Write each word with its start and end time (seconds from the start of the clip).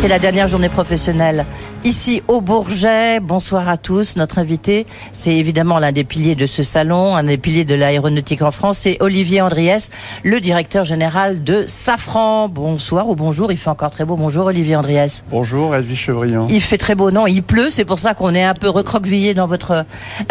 C'est 0.00 0.08
la 0.08 0.18
dernière 0.18 0.48
journée 0.48 0.70
professionnelle 0.70 1.44
ici 1.84 2.22
au 2.28 2.40
Bourget. 2.40 3.20
Bonsoir 3.20 3.68
à 3.68 3.76
tous. 3.76 4.16
Notre 4.16 4.38
invité, 4.38 4.86
c'est 5.12 5.34
évidemment 5.34 5.78
l'un 5.78 5.92
des 5.92 6.04
piliers 6.04 6.34
de 6.34 6.46
ce 6.46 6.62
salon, 6.62 7.16
un 7.16 7.24
des 7.24 7.38
piliers 7.38 7.64
de 7.64 7.74
l'aéronautique 7.74 8.42
en 8.42 8.50
France, 8.50 8.78
c'est 8.78 8.96
Olivier 9.00 9.40
Andriès, 9.40 9.90
le 10.22 10.40
directeur 10.40 10.84
général 10.84 11.44
de 11.44 11.64
Safran. 11.66 12.48
Bonsoir 12.48 13.08
ou 13.08 13.16
bonjour, 13.16 13.52
il 13.52 13.58
fait 13.58 13.70
encore 13.70 13.90
très 13.90 14.04
beau. 14.04 14.16
Bonjour 14.16 14.46
Olivier 14.46 14.76
Andriès. 14.76 15.22
Bonjour 15.30 15.74
Elvie 15.74 15.96
Chevrillon. 15.96 16.46
Il 16.50 16.60
fait 16.60 16.78
très 16.78 16.94
beau, 16.94 17.10
non, 17.10 17.26
il 17.26 17.42
pleut, 17.42 17.70
c'est 17.70 17.84
pour 17.84 17.98
ça 17.98 18.14
qu'on 18.14 18.34
est 18.34 18.44
un 18.44 18.54
peu 18.54 18.68
recroquevillé 18.68 19.34
dans 19.34 19.46
votre, 19.46 19.84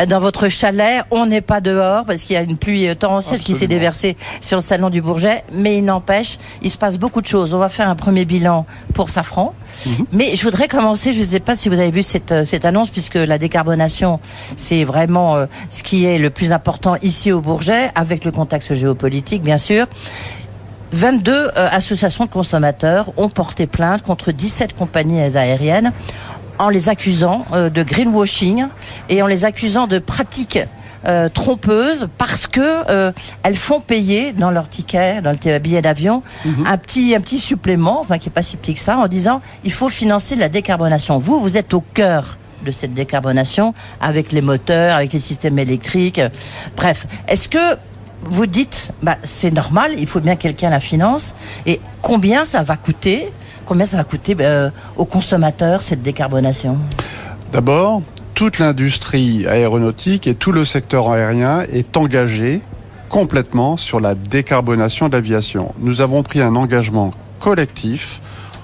dans 0.07 0.19
votre 0.19 0.49
chalet. 0.49 1.03
On 1.11 1.25
n'est 1.25 1.41
pas 1.41 1.61
dehors 1.61 2.05
parce 2.05 2.23
qu'il 2.23 2.35
y 2.35 2.37
a 2.37 2.43
une 2.43 2.57
pluie 2.57 2.87
torrentielle 2.95 3.41
qui 3.41 3.53
s'est 3.53 3.67
déversée 3.67 4.17
sur 4.41 4.57
le 4.57 4.63
salon 4.63 4.89
du 4.89 5.01
Bourget, 5.01 5.43
mais 5.53 5.77
il 5.77 5.85
n'empêche, 5.85 6.37
il 6.61 6.69
se 6.69 6.77
passe 6.77 6.97
beaucoup 6.97 7.21
de 7.21 7.27
choses. 7.27 7.53
On 7.53 7.59
va 7.59 7.69
faire 7.69 7.89
un 7.89 7.95
premier 7.95 8.25
bilan 8.25 8.65
pour 8.93 9.09
Safran. 9.09 9.53
Mhm. 9.85 10.05
Mais 10.11 10.35
je 10.35 10.43
voudrais 10.43 10.67
commencer, 10.67 11.13
je 11.13 11.19
ne 11.19 11.25
sais 11.25 11.39
pas 11.39 11.55
si 11.55 11.69
vous 11.69 11.79
avez 11.79 11.91
vu 11.91 12.03
cette, 12.03 12.31
euh, 12.31 12.45
annonce, 12.63 12.89
puisque 12.89 13.15
la 13.15 13.37
décarbonation, 13.37 14.19
c'est 14.57 14.83
vraiment 14.83 15.35
euh, 15.35 15.45
ce 15.69 15.83
qui 15.83 16.05
est 16.05 16.17
le 16.17 16.29
plus 16.29 16.51
important 16.51 16.95
ici 17.01 17.31
au 17.31 17.41
Bourget, 17.41 17.91
avec 17.95 18.25
le 18.25 18.31
contexte 18.31 18.73
géopolitique, 18.73 19.43
bien 19.43 19.57
sûr. 19.57 19.87
22 20.91 21.31
euh, 21.31 21.49
associations 21.71 22.25
de 22.25 22.29
consommateurs 22.29 23.11
ont 23.17 23.29
porté 23.29 23.67
plainte 23.67 24.01
contre 24.01 24.31
17 24.31 24.75
compagnies 24.75 25.21
aériennes 25.21 25.91
en 26.57 26.69
les 26.69 26.89
accusant 26.89 27.45
de 27.53 27.83
greenwashing 27.83 28.65
et 29.07 29.21
en 29.21 29.27
les 29.27 29.45
accusant 29.45 29.87
de 29.87 29.97
pratiques 29.97 30.59
euh, 31.07 31.29
trompeuses 31.29 32.07
parce 32.17 32.47
que 32.47 32.89
euh, 32.89 33.11
elles 33.43 33.55
font 33.55 33.79
payer 33.79 34.33
dans 34.33 34.51
leur 34.51 34.67
ticket, 34.67 35.21
dans 35.21 35.31
le 35.31 35.59
billet 35.59 35.81
d'avion, 35.81 36.23
mhm. 36.45 36.65
un 36.67 36.77
petit 36.77 37.15
un 37.15 37.21
petit 37.21 37.39
supplément, 37.39 37.99
enfin 37.99 38.17
qui 38.17 38.29
est 38.29 38.31
pas 38.31 38.41
si 38.41 38.57
petit 38.57 38.73
que 38.73 38.79
ça, 38.79 38.97
en 38.97 39.07
disant 39.07 39.41
il 39.63 39.71
faut 39.71 39.89
financer 39.89 40.35
la 40.35 40.49
décarbonation. 40.49 41.17
Vous, 41.17 41.39
vous 41.39 41.57
êtes 41.57 41.73
au 41.73 41.81
cœur 41.81 42.37
de 42.65 42.71
cette 42.71 42.93
décarbonation 42.93 43.73
avec 44.01 44.31
les 44.31 44.41
moteurs, 44.41 44.95
avec 44.95 45.13
les 45.13 45.19
systèmes 45.19 45.59
électriques. 45.59 46.21
Bref, 46.75 47.07
est-ce 47.27 47.47
que 47.47 47.77
vous 48.23 48.45
dites, 48.45 48.91
bah, 49.01 49.17
c'est 49.23 49.51
normal, 49.51 49.93
il 49.97 50.07
faut 50.07 50.19
bien 50.19 50.35
que 50.35 50.41
quelqu'un 50.41 50.69
la 50.69 50.81
finance, 50.81 51.35
et 51.65 51.79
combien 52.01 52.45
ça 52.45 52.63
va 52.63 52.75
coûter 52.75 53.29
Combien 53.65 53.85
ça 53.85 53.97
va 53.97 54.03
coûter 54.03 54.35
euh, 54.41 54.71
aux 54.97 55.05
consommateurs 55.05 55.83
cette 55.83 56.01
décarbonation? 56.01 56.79
D'abord, 57.51 58.01
toute 58.39 58.59
l'industrie 58.59 59.45
aéronautique 59.47 60.25
et 60.25 60.33
tout 60.33 60.53
le 60.53 60.63
secteur 60.63 61.11
aérien 61.11 61.65
est 61.73 61.97
engagé 61.97 62.61
complètement 63.09 63.75
sur 63.75 63.99
la 63.99 64.15
décarbonation 64.15 65.09
de 65.09 65.11
l'aviation. 65.17 65.75
Nous 65.79 65.99
avons 65.99 66.23
pris 66.23 66.39
un 66.39 66.55
engagement 66.55 67.13
collectif 67.41 68.21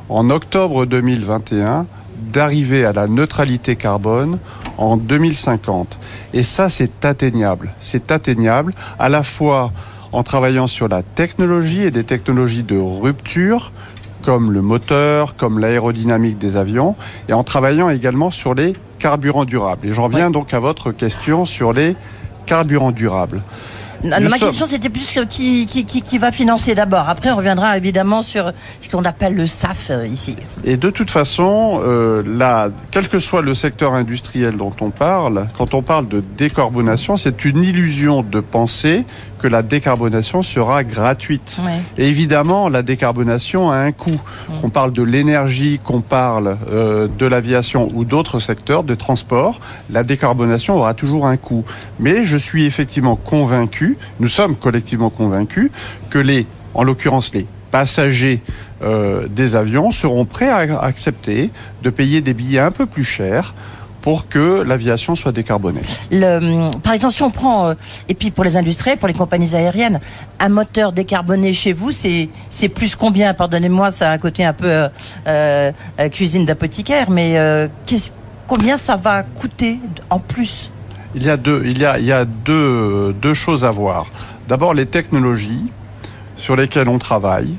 en 0.07 0.29
octobre 0.29 0.85
2021 0.85 1.87
d'arriver 2.31 2.85
à 2.85 2.93
la 2.93 3.07
neutralité 3.07 3.75
carbone 3.75 4.39
en 4.77 4.95
2050. 4.95 5.99
Et 6.33 6.43
ça, 6.43 6.69
c'est 6.69 7.03
atteignable. 7.03 7.73
C'est 7.77 8.13
atteignable 8.13 8.73
à 8.97 9.09
la 9.09 9.23
fois 9.23 9.73
en 10.13 10.23
travaillant 10.23 10.67
sur 10.67 10.87
la 10.87 11.03
technologie 11.03 11.81
et 11.81 11.91
des 11.91 12.05
technologies 12.05 12.63
de 12.63 12.77
rupture, 12.77 13.73
comme 14.25 14.51
le 14.51 14.61
moteur, 14.61 15.35
comme 15.35 15.59
l'aérodynamique 15.59 16.39
des 16.39 16.57
avions, 16.57 16.95
et 17.29 17.33
en 17.33 17.43
travaillant 17.43 17.89
également 17.89 18.31
sur 18.31 18.55
les 18.55 18.73
carburants 18.97 19.45
durables. 19.45 19.87
Et 19.87 19.93
j'en 19.93 20.07
viens 20.07 20.31
donc 20.31 20.53
à 20.53 20.59
votre 20.59 20.91
question 20.91 21.45
sur 21.45 21.73
les 21.73 21.95
carburants 22.47 22.91
durables 22.91 23.43
ma 24.03 24.37
question, 24.37 24.65
c'était 24.65 24.89
plus 24.89 25.19
qui, 25.29 25.65
qui, 25.67 25.85
qui, 25.85 26.17
va 26.17 26.31
financer 26.31 26.75
d'abord. 26.75 27.09
Après, 27.09 27.31
on 27.31 27.35
reviendra 27.35 27.77
évidemment 27.77 28.21
sur 28.21 28.51
ce 28.79 28.89
qu'on 28.89 29.03
appelle 29.03 29.35
le 29.35 29.47
SAF 29.47 29.87
euh, 29.89 30.07
ici. 30.07 30.35
Et 30.63 30.77
de 30.77 30.89
toute 30.89 31.11
façon, 31.11 31.81
euh, 31.83 32.23
là, 32.25 32.69
quel 32.91 33.07
que 33.07 33.19
soit 33.19 33.41
le 33.41 33.53
secteur 33.53 33.93
industriel 33.93 34.57
dont 34.57 34.73
on 34.81 34.89
parle, 34.89 35.47
quand 35.57 35.73
on 35.73 35.81
parle 35.81 36.07
de 36.07 36.21
décarbonation, 36.37 37.17
c'est 37.17 37.45
une 37.45 37.63
illusion 37.63 38.23
de 38.23 38.39
penser 38.39 39.05
que 39.45 39.47
la 39.47 39.61
décarbonation 39.61 40.41
sera 40.41 40.83
gratuite. 40.83 41.59
Et 41.99 42.07
évidemment, 42.07 42.67
la 42.67 42.81
décarbonation 42.81 43.69
a 43.69 43.75
un 43.75 43.91
coût. 43.91 44.19
Qu'on 44.59 44.69
parle 44.69 44.91
de 44.91 45.03
l'énergie, 45.03 45.79
qu'on 45.83 46.01
parle 46.01 46.57
euh, 46.71 47.07
de 47.07 47.27
l'aviation 47.27 47.91
ou 47.93 48.05
d'autres 48.05 48.39
secteurs 48.39 48.83
de 48.83 48.95
transport, 48.95 49.59
la 49.91 50.03
décarbonation 50.03 50.77
aura 50.77 50.95
toujours 50.95 51.27
un 51.27 51.37
coût. 51.37 51.63
Mais 51.99 52.25
je 52.25 52.37
suis 52.37 52.65
effectivement 52.65 53.15
convaincu 53.15 53.84
nous 54.19 54.29
sommes 54.29 54.55
collectivement 54.55 55.09
convaincus 55.09 55.71
que 56.09 56.19
les, 56.19 56.45
en 56.73 56.83
l'occurrence 56.83 57.33
les 57.33 57.45
passagers 57.71 58.41
euh, 58.83 59.27
des 59.29 59.55
avions 59.55 59.91
seront 59.91 60.23
prêts 60.25 60.49
à 60.49 60.81
accepter 60.81 61.49
de 61.83 61.89
payer 61.89 62.21
des 62.21 62.33
billets 62.33 62.59
un 62.59 62.71
peu 62.71 62.85
plus 62.85 63.03
chers 63.03 63.53
pour 64.01 64.29
que 64.29 64.61
l'aviation 64.61 65.15
soit 65.15 65.33
décarbonée. 65.33 65.81
par 66.83 66.93
exemple, 66.93 67.13
si 67.15 67.23
on 67.23 67.31
prend, 67.31 67.67
euh, 67.67 67.73
et 68.07 68.13
puis 68.13 68.31
pour 68.31 68.43
les 68.43 68.55
industriels, 68.55 68.97
pour 68.97 69.07
les 69.09 69.13
compagnies 69.13 69.55
aériennes, 69.55 69.99
un 70.39 70.49
moteur 70.49 70.93
décarboné 70.93 71.51
chez 71.53 71.73
vous, 71.73 71.91
c'est 71.91 72.69
plus 72.69 72.95
combien? 72.95 73.33
Pardonnez-moi, 73.33 73.91
ça 73.91 74.11
a 74.11 74.13
un 74.13 74.19
côté 74.19 74.45
un 74.45 74.53
peu 74.53 74.87
euh, 75.27 75.71
cuisine 76.13 76.45
d'apothicaire, 76.45 77.09
mais 77.09 77.37
combien 78.47 78.77
ça 78.77 78.95
va 78.95 79.23
coûter 79.23 79.79
en 80.09 80.19
plus? 80.19 80.69
Il 81.15 81.23
y 81.23 81.29
a 81.29 81.37
deux, 81.37 81.63
il 81.65 81.77
y 81.79 81.85
a, 81.85 81.97
il 81.97 82.05
y 82.05 82.11
a 82.11 82.25
deux, 82.25 83.13
deux 83.13 83.33
choses 83.33 83.65
à 83.65 83.71
voir. 83.71 84.07
D'abord, 84.47 84.73
les 84.73 84.85
technologies 84.85 85.71
sur 86.37 86.55
lesquelles 86.55 86.89
on 86.89 86.99
travaille 86.99 87.53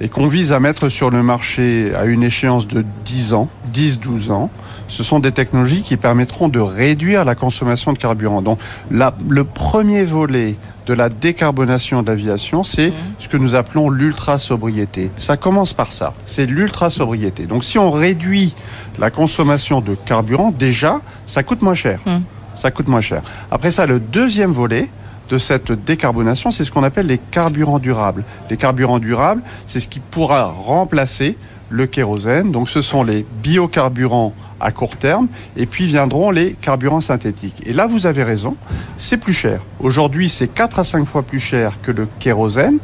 et 0.00 0.08
qu'on 0.08 0.28
vise 0.28 0.52
à 0.52 0.60
mettre 0.60 0.88
sur 0.88 1.10
le 1.10 1.22
marché 1.22 1.92
à 1.94 2.06
une 2.06 2.22
échéance 2.22 2.66
de 2.66 2.84
10 3.04 3.34
ans, 3.34 3.48
10-12 3.74 4.30
ans, 4.30 4.50
ce 4.88 5.02
sont 5.02 5.18
des 5.18 5.32
technologies 5.32 5.82
qui 5.82 5.96
permettront 5.96 6.48
de 6.48 6.58
réduire 6.58 7.24
la 7.24 7.34
consommation 7.34 7.92
de 7.92 7.98
carburant. 7.98 8.40
Donc, 8.42 8.58
la, 8.90 9.14
le 9.28 9.44
premier 9.44 10.04
volet 10.04 10.56
de 10.86 10.94
la 10.94 11.08
décarbonation 11.08 12.02
de 12.02 12.10
l'aviation, 12.10 12.64
c'est 12.64 12.92
ce 13.18 13.28
que 13.28 13.36
nous 13.36 13.54
appelons 13.54 13.90
l'ultra-sobriété. 13.90 15.10
Ça 15.16 15.36
commence 15.36 15.74
par 15.74 15.92
ça, 15.92 16.14
c'est 16.24 16.46
l'ultra-sobriété. 16.46 17.44
Donc 17.44 17.64
si 17.64 17.78
on 17.78 17.90
réduit 17.90 18.54
la 18.98 19.10
consommation 19.10 19.80
de 19.80 19.94
carburant, 19.94 20.50
déjà, 20.50 21.00
ça 21.26 21.42
coûte 21.42 21.62
moins 21.62 21.74
cher. 21.74 22.00
Mmh 22.06 22.18
ça 22.54 22.70
coûte 22.70 22.88
moins 22.88 23.00
cher. 23.00 23.22
Après 23.50 23.70
ça, 23.70 23.86
le 23.86 24.00
deuxième 24.00 24.52
volet 24.52 24.88
de 25.28 25.38
cette 25.38 25.72
décarbonation, 25.72 26.50
c'est 26.50 26.64
ce 26.64 26.70
qu'on 26.70 26.82
appelle 26.82 27.06
les 27.06 27.18
carburants 27.18 27.78
durables. 27.78 28.24
Les 28.50 28.56
carburants 28.56 28.98
durables, 28.98 29.42
c'est 29.66 29.80
ce 29.80 29.88
qui 29.88 30.00
pourra 30.00 30.44
remplacer 30.44 31.36
le 31.68 31.86
kérosène. 31.86 32.50
Donc 32.50 32.68
ce 32.68 32.80
sont 32.80 33.02
les 33.02 33.24
biocarburants 33.42 34.34
à 34.60 34.72
court 34.72 34.96
terme, 34.96 35.28
et 35.56 35.64
puis 35.64 35.86
viendront 35.86 36.30
les 36.30 36.52
carburants 36.52 37.00
synthétiques. 37.00 37.62
Et 37.64 37.72
là, 37.72 37.86
vous 37.86 38.06
avez 38.06 38.22
raison, 38.22 38.56
c'est 38.98 39.16
plus 39.16 39.32
cher. 39.32 39.60
Aujourd'hui, 39.80 40.28
c'est 40.28 40.48
4 40.48 40.80
à 40.80 40.84
5 40.84 41.06
fois 41.06 41.22
plus 41.22 41.40
cher 41.40 41.78
que 41.82 41.90
le 41.90 42.06
kérosène, 42.18 42.78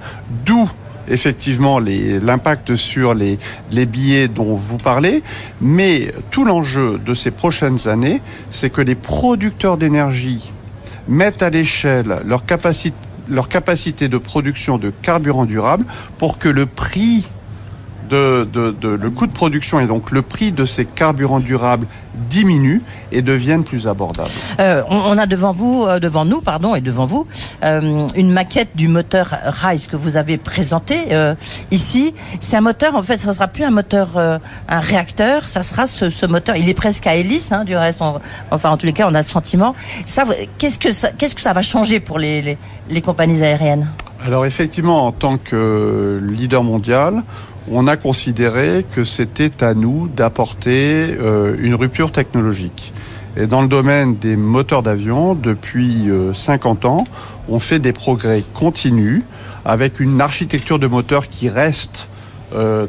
d'où 0.47 0.71
effectivement 1.09 1.79
l'impact 1.79 2.77
sur 2.77 3.15
les, 3.15 3.39
billets 3.87 4.29
dont 4.29 4.55
vous 4.55 4.79
parlez, 4.79 5.23
mais 5.61 6.13
tout 6.31 6.45
l'enjeu 6.45 7.01
de 7.05 7.15
ces 7.15 7.31
prochaines 7.31 7.89
années, 7.89 8.21
c'est 8.51 8.71
que 8.71 8.81
les 8.81 8.95
producteurs 8.95 9.77
d'énergie 9.77 10.53
mettent 11.09 11.43
à 11.43 11.51
l'échelle 11.51 12.21
leur 12.27 12.45
capacité 13.49 14.09
de 14.09 14.19
production 14.19 14.79
de 14.79 14.91
carburant 15.03 15.45
durable 15.45 15.85
pour 16.19 16.39
que 16.39 16.49
le 16.49 16.67
prix 16.67 17.29
de, 18.09 18.47
le 18.85 19.11
coût 19.11 19.27
de 19.27 19.33
production 19.33 19.81
et 19.81 19.87
donc 19.87 20.11
le 20.11 20.23
prix 20.23 20.53
de 20.53 20.65
ces 20.65 20.85
carburants 20.85 21.41
durables 21.41 21.87
diminue 22.31 22.83
et 23.13 23.23
devienne 23.23 23.65
plus 23.65 23.87
abordable. 23.87 24.31
Euh, 24.59 24.83
on, 24.89 25.19
a 25.19 25.27
devant 25.27 25.53
vous, 25.53 25.85
euh, 25.85 25.99
devant 25.99 26.25
nous, 26.25 26.41
pardon, 26.41 26.75
et 26.75 26.81
devant 26.81 27.07
vous, 27.07 27.27
euh, 27.63 28.07
une 28.17 28.33
maquette 28.33 28.71
du 28.75 28.89
moteur 28.89 29.37
Rise 29.45 29.87
que 29.87 29.97
vous 29.97 30.17
avez 30.17 30.39
présenté 30.39 30.97
ici. 31.71 32.15
C'est 32.41 32.57
un 32.57 32.61
moteur, 32.61 32.95
en 32.97 33.03
fait, 33.03 33.19
ça 33.19 33.29
ne 33.29 33.33
sera 33.33 33.49
plus 33.49 33.65
un 33.65 33.71
moteur, 33.71 34.17
un 34.17 34.81
réacteur, 34.81 35.49
ça 35.49 35.63
sera 35.63 35.87
ce, 35.87 36.27
moteur. 36.27 36.57
Il 36.57 36.69
est 36.69 36.75
presque 36.75 37.07
à 37.07 37.15
hélice, 37.15 37.53
hein, 37.53 37.65
du 37.65 37.77
reste. 37.77 38.01
enfin, 38.51 38.71
en 38.71 38.77
tous 38.77 38.87
les 38.87 38.93
cas, 38.93 39.07
on 39.09 39.15
a 39.15 39.19
le 39.19 39.25
sentiment. 39.25 39.75
Ça, 40.05 40.25
qu'est-ce 40.59 40.79
que 40.79 40.93
ça, 40.93 41.11
qu'est-ce 41.17 41.35
que 41.35 41.41
ça 41.41 41.53
va 41.53 41.63
changer 41.63 42.01
pour 42.01 42.19
les, 42.19 42.57
les 42.89 43.01
compagnies 43.03 43.43
aériennes? 43.43 43.87
Alors 44.25 44.47
effectivement, 44.47 45.07
en 45.07 45.13
tant 45.13 45.37
que 45.37 46.21
leader 46.23 46.63
mondial, 46.63 47.23
on 47.71 47.87
a 47.87 47.97
considéré 47.97 48.85
que 48.95 49.05
c'était 49.05 49.65
à 49.65 49.75
nous 49.75 50.09
d'apporter 50.09 51.17
euh, 51.19 51.57
une 51.59 51.75
rupture 51.75 52.13
technologique. 52.13 52.93
Et 53.37 53.47
dans 53.47 53.61
le 53.61 53.69
domaine 53.69 54.17
des 54.17 54.37
moteurs 54.37 54.83
d'avion, 54.83 55.35
depuis 55.35 56.09
50 56.33 56.85
euh, 56.85 56.89
ans, 56.89 57.05
on 57.49 57.59
fait 57.59 57.79
des 57.79 57.93
progrès 57.93 58.43
continus 58.55 59.23
avec 59.65 60.01
une 60.01 60.21
architecture 60.21 60.79
de 60.79 60.87
moteur 60.87 61.29
qui 61.29 61.49
reste 61.49 62.09
euh, 62.55 62.87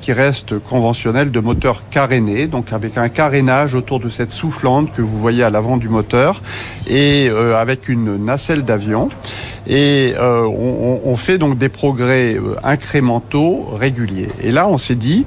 qui 0.00 0.12
reste 0.12 0.58
conventionnel 0.58 1.30
de 1.30 1.40
moteur 1.40 1.82
caréné, 1.90 2.46
donc 2.46 2.72
avec 2.72 2.96
un 2.96 3.08
carénage 3.08 3.74
autour 3.74 4.00
de 4.00 4.08
cette 4.08 4.30
soufflante 4.30 4.92
que 4.92 5.02
vous 5.02 5.18
voyez 5.18 5.42
à 5.42 5.50
l'avant 5.50 5.76
du 5.76 5.88
moteur 5.88 6.42
et 6.86 7.28
euh, 7.28 7.56
avec 7.56 7.88
une 7.88 8.24
nacelle 8.24 8.62
d'avion. 8.62 9.08
Et 9.66 10.14
euh, 10.18 10.46
on, 10.46 11.16
fait 11.16 11.38
donc 11.38 11.56
des 11.56 11.68
progrès 11.68 12.36
incrémentaux 12.64 13.68
réguliers. 13.78 14.28
Et 14.42 14.50
là, 14.50 14.66
on 14.66 14.76
s'est 14.76 14.96
dit, 14.96 15.24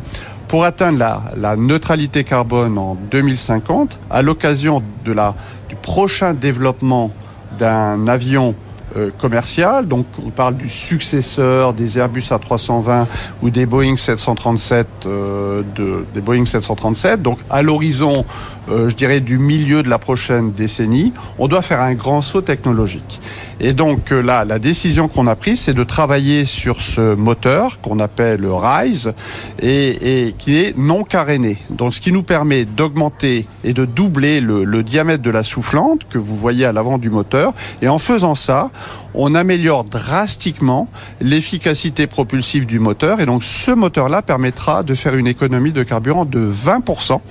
pour 0.47 0.65
atteindre 0.65 0.99
la, 1.37 1.55
neutralité 1.55 2.23
carbone 2.25 2.77
en 2.77 2.97
2050, 3.11 3.97
à 4.09 4.21
l'occasion 4.21 4.83
du 5.05 5.75
prochain 5.81 6.33
développement 6.33 7.11
d'un 7.57 8.07
avion 8.07 8.55
euh, 8.97 9.09
commercial. 9.17 9.87
Donc 9.87 10.05
on 10.25 10.29
parle 10.29 10.55
du 10.55 10.69
successeur 10.69 11.73
des 11.73 11.99
Airbus 11.99 12.21
A320 12.21 13.05
ou 13.41 13.49
des 13.49 13.65
Boeing 13.65 13.97
737, 13.97 14.87
euh, 15.05 15.63
de, 15.75 16.05
des 16.13 16.21
Boeing 16.21 16.45
737. 16.45 17.21
Donc 17.21 17.39
à 17.49 17.61
l'horizon, 17.61 18.23
euh, 18.69 18.87
je 18.87 18.95
dirais 18.95 19.19
du 19.19 19.37
milieu 19.37 19.83
de 19.83 19.89
la 19.89 19.97
prochaine 19.97 20.53
décennie, 20.53 21.13
on 21.39 21.47
doit 21.47 21.61
faire 21.61 21.81
un 21.81 21.93
grand 21.93 22.21
saut 22.21 22.41
technologique. 22.41 23.19
Et 23.59 23.73
donc 23.73 24.11
là, 24.11 24.43
la 24.45 24.59
décision 24.59 25.07
qu'on 25.07 25.27
a 25.27 25.35
prise, 25.35 25.61
c'est 25.61 25.73
de 25.73 25.83
travailler 25.83 26.45
sur 26.45 26.81
ce 26.81 27.15
moteur 27.15 27.79
qu'on 27.81 27.99
appelle 27.99 28.41
le 28.41 28.53
RISE 28.53 29.13
et, 29.61 30.33
qui 30.37 30.57
est 30.57 30.77
non 30.77 31.03
caréné. 31.03 31.57
Donc 31.69 31.93
ce 31.93 32.01
qui 32.01 32.11
nous 32.11 32.23
permet 32.23 32.65
d'augmenter 32.65 33.47
et 33.63 33.73
de 33.73 33.85
doubler 33.85 34.41
le, 34.41 34.63
le 34.65 34.83
diamètre 34.83 35.23
de 35.23 35.29
la 35.31 35.43
soufflante 35.43 36.01
que 36.09 36.17
vous 36.17 36.35
voyez 36.35 36.65
à 36.65 36.73
l'avant 36.73 36.97
du 36.97 37.09
moteur. 37.09 37.53
Et 37.81 37.87
en 37.87 37.97
faisant 37.97 38.35
ça, 38.35 38.71
on 39.13 39.35
améliore 39.35 39.85
drastiquement 39.85 40.87
l'efficacité 41.21 42.07
propulsive 42.07 42.65
du 42.65 42.79
moteur. 42.79 43.21
Et 43.21 43.25
donc 43.25 43.43
ce 43.43 43.71
moteur-là 43.71 44.21
permettra 44.21 44.83
de 44.83 44.93
faire 44.95 45.15
une 45.15 45.27
économie 45.27 45.71
de 45.71 45.83
carburant 45.83 46.25
de 46.25 46.39
20% 46.39 47.21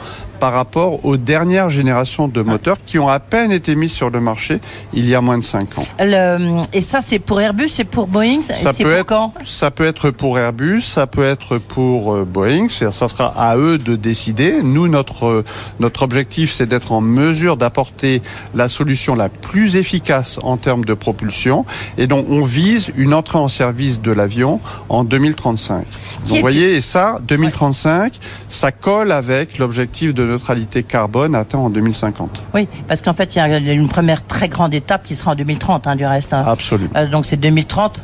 par 0.40 0.52
rapport 0.52 1.04
aux 1.04 1.16
dernières 1.16 1.70
générations 1.70 2.28
de 2.28 2.42
moteurs 2.42 2.78
qui 2.86 2.98
ont 2.98 3.08
à 3.08 3.20
peine 3.20 3.52
été 3.52 3.74
mis 3.74 3.88
sur 3.88 4.10
le 4.10 4.20
marché 4.20 4.60
il 4.92 5.08
y 5.08 5.14
a 5.14 5.20
moins 5.20 5.38
de 5.38 5.44
5 5.44 5.78
ans. 5.78 5.86
Le, 6.00 6.60
et 6.72 6.80
ça, 6.80 7.00
c'est 7.00 7.18
pour 7.18 7.40
Airbus, 7.40 7.68
c'est 7.68 7.84
pour 7.84 8.06
Boeing 8.06 8.42
ça 8.42 8.72
peut, 8.72 8.84
pour 8.84 8.92
être, 8.92 9.06
quand? 9.06 9.32
Ça 9.44 9.70
peut 9.70 9.84
être 9.84 10.10
pour 10.10 10.38
Airbus, 10.38 10.82
ça 10.82 11.06
peut 11.06 11.24
être 11.24 11.58
pour 11.58 12.14
euh, 12.14 12.24
Boeing. 12.24 12.68
Ça 12.68 12.90
sera 12.90 13.26
à 13.26 13.56
eux 13.56 13.78
de 13.78 13.96
décider. 13.96 14.62
Nous, 14.62 14.88
notre, 14.88 15.44
notre 15.80 16.02
objectif, 16.02 16.52
c'est 16.52 16.66
d'être 16.66 16.92
en 16.92 17.00
mesure 17.00 17.56
d'apporter 17.56 18.22
la 18.54 18.68
solution 18.68 19.14
la 19.14 19.28
plus 19.28 19.76
efficace 19.76 20.38
en 20.42 20.56
termes 20.56 20.84
de 20.84 20.94
propulsion. 20.94 21.64
Et 21.98 22.06
donc, 22.06 22.26
on 22.28 22.42
vise 22.42 22.90
une 22.96 23.14
entrée 23.14 23.38
en 23.38 23.48
service 23.48 24.00
de 24.00 24.10
l'avion 24.10 24.60
en 24.88 25.04
2035. 25.04 25.76
Donc, 25.78 25.86
vous 26.24 26.36
voyez, 26.40 26.74
et 26.74 26.80
ça, 26.80 27.18
2035, 27.26 28.02
ouais. 28.02 28.10
ça 28.48 28.72
colle 28.72 29.12
avec 29.12 29.58
l'objectif 29.58 30.14
de 30.14 30.23
neutralité 30.26 30.82
carbone 30.82 31.34
atteint 31.34 31.58
en 31.58 31.70
2050. 31.70 32.42
Oui, 32.54 32.68
parce 32.88 33.02
qu'en 33.02 33.14
fait, 33.14 33.34
il 33.34 33.38
y 33.38 33.40
a 33.40 33.72
une 33.72 33.88
première 33.88 34.26
très 34.26 34.48
grande 34.48 34.74
étape 34.74 35.04
qui 35.04 35.14
sera 35.14 35.32
en 35.32 35.34
2030, 35.34 35.86
hein, 35.86 35.96
du 35.96 36.06
reste. 36.06 36.32
Hein. 36.32 36.44
Absolument. 36.46 36.90
Euh, 36.96 37.06
donc 37.06 37.26
c'est 37.26 37.36
2030 37.36 38.00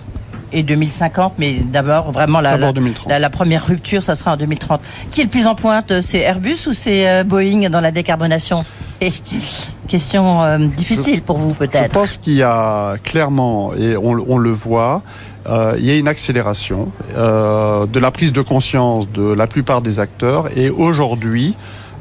et 0.52 0.62
2050, 0.62 1.34
mais 1.38 1.55
d'abord 1.61 2.11
vraiment 2.11 2.40
la, 2.40 2.56
la, 2.56 2.72
la, 3.06 3.19
la, 3.20 3.31
première 3.31 3.64
rupture, 3.64 4.02
ça 4.02 4.14
sera 4.14 4.32
en 4.32 4.37
2030. 4.37 4.81
Qui 5.11 5.20
est 5.20 5.25
le 5.25 5.31
plus 5.31 5.46
en 5.46 5.55
pointe 5.55 6.00
C'est 6.00 6.19
Airbus 6.19 6.67
ou 6.67 6.72
c'est 6.72 7.08
euh, 7.08 7.25
Boeing 7.25 7.70
dans 7.70 7.81
la 7.81 7.93
décarbonation? 7.93 8.64
Et 9.00 9.08
question 9.88 10.43
euh, 10.43 10.58
difficile 10.58 11.16
je, 11.16 11.20
pour 11.20 11.38
vous 11.38 11.55
peut-être. 11.55 11.94
Je 11.94 11.99
pense 11.99 12.16
qu'il 12.16 12.34
y 12.34 12.43
a 12.43 12.96
clairement, 13.02 13.73
et 13.75 13.96
on, 13.96 14.25
on 14.28 14.38
le 14.38 14.50
voit, 14.50 15.02
euh, 15.46 15.75
il 15.78 15.84
y 15.84 15.90
a 15.90 15.96
une 15.96 16.08
accélération 16.08 16.93
euh, 17.16 17.87
de 17.87 17.99
la 17.99 18.11
prise 18.11 18.32
de 18.32 18.43
conscience 18.43 19.11
de 19.11 19.32
la 19.32 19.46
plupart 19.46 19.82
des 19.82 19.99
acteurs. 20.00 20.49
Et 20.56 20.70
aujourd'hui, 20.70 21.55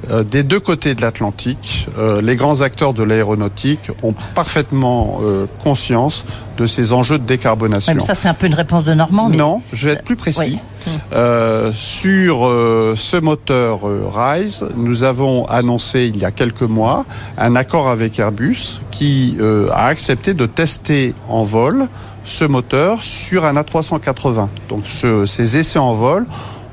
euh, 0.10 0.24
des 0.24 0.44
deux 0.44 0.60
côtés 0.60 0.96
de 0.96 1.01
l'Atlantique, 1.01 1.88
euh, 1.98 2.22
les 2.22 2.36
grands 2.36 2.62
acteurs 2.62 2.94
de 2.94 3.04
l'aéronautique 3.04 3.92
ont 4.01 4.13
parfaitement 4.34 5.19
euh, 5.22 5.46
conscience 5.63 6.25
de 6.57 6.66
ces 6.66 6.94
enjeux 6.94 7.18
de 7.18 7.25
décarbonation. 7.25 7.94
Ouais, 7.94 8.00
ça, 8.00 8.16
c'est 8.16 8.28
un 8.28 8.34
peu 8.34 8.48
une 8.48 8.54
réponse 8.54 8.84
de 8.84 8.94
Normand. 8.94 9.30
Mais... 9.30 9.38
Non, 9.38 9.62
je 9.74 9.88
vais 9.88 9.94
être 9.94 10.04
plus 10.04 10.16
précis. 10.16 10.60
Oui. 10.86 11.74
sur 11.74 12.40
ce 12.96 13.19
moteur 13.19 13.81
RISE, 14.13 14.66
nous 14.75 15.04
avons 15.04 15.46
annoncé 15.46 16.06
il 16.13 16.18
y 16.18 16.25
a 16.25 16.31
quelques 16.31 16.62
mois 16.62 17.06
un 17.38 17.56
accord 17.56 17.90
avec 17.90 18.19
Airbus 18.19 18.81
qui 18.92 19.38
a 19.72 19.86
accepté 19.86 20.34
de 20.34 20.46
tester 20.46 21.13
en 21.30 21.44
vol 21.44 21.88
ce 22.25 22.46
moteur 22.46 23.01
sur 23.01 23.46
un 23.46 23.56
A380. 23.56 24.48
Donc 24.69 24.86
ce, 24.86 25.25
ces 25.25 25.57
essais 25.57 25.80
en 25.80 25.94
vol 25.94 26.25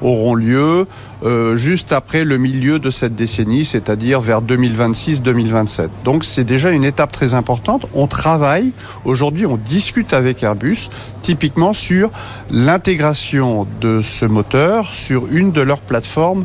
auront 0.02 0.34
lieu 0.34 0.87
euh, 1.25 1.56
juste 1.56 1.93
après 1.93 2.25
le 2.25 2.38
milieu 2.38 2.78
de 2.78 2.90
cette 2.90 3.14
décennie, 3.14 3.64
c'est-à-dire 3.64 4.20
vers 4.20 4.43
2026-2027. 4.43 5.88
Donc 6.04 6.25
c'est 6.25 6.44
déjà 6.44 6.70
une 6.70 6.84
étape 6.84 7.12
très 7.12 7.34
importante. 7.34 7.87
On 7.94 8.06
travaille, 8.06 8.72
aujourd'hui 9.04 9.46
on 9.46 9.56
discute 9.56 10.12
avec 10.12 10.43
Airbus, 10.43 10.88
typiquement 11.22 11.72
sur 11.72 12.10
l'intégration 12.50 13.66
de 13.81 14.00
ce 14.02 14.26
moteur 14.26 14.93
sur 14.93 15.26
une 15.31 15.52
de 15.52 15.60
leurs 15.60 15.81
plateformes 15.81 16.44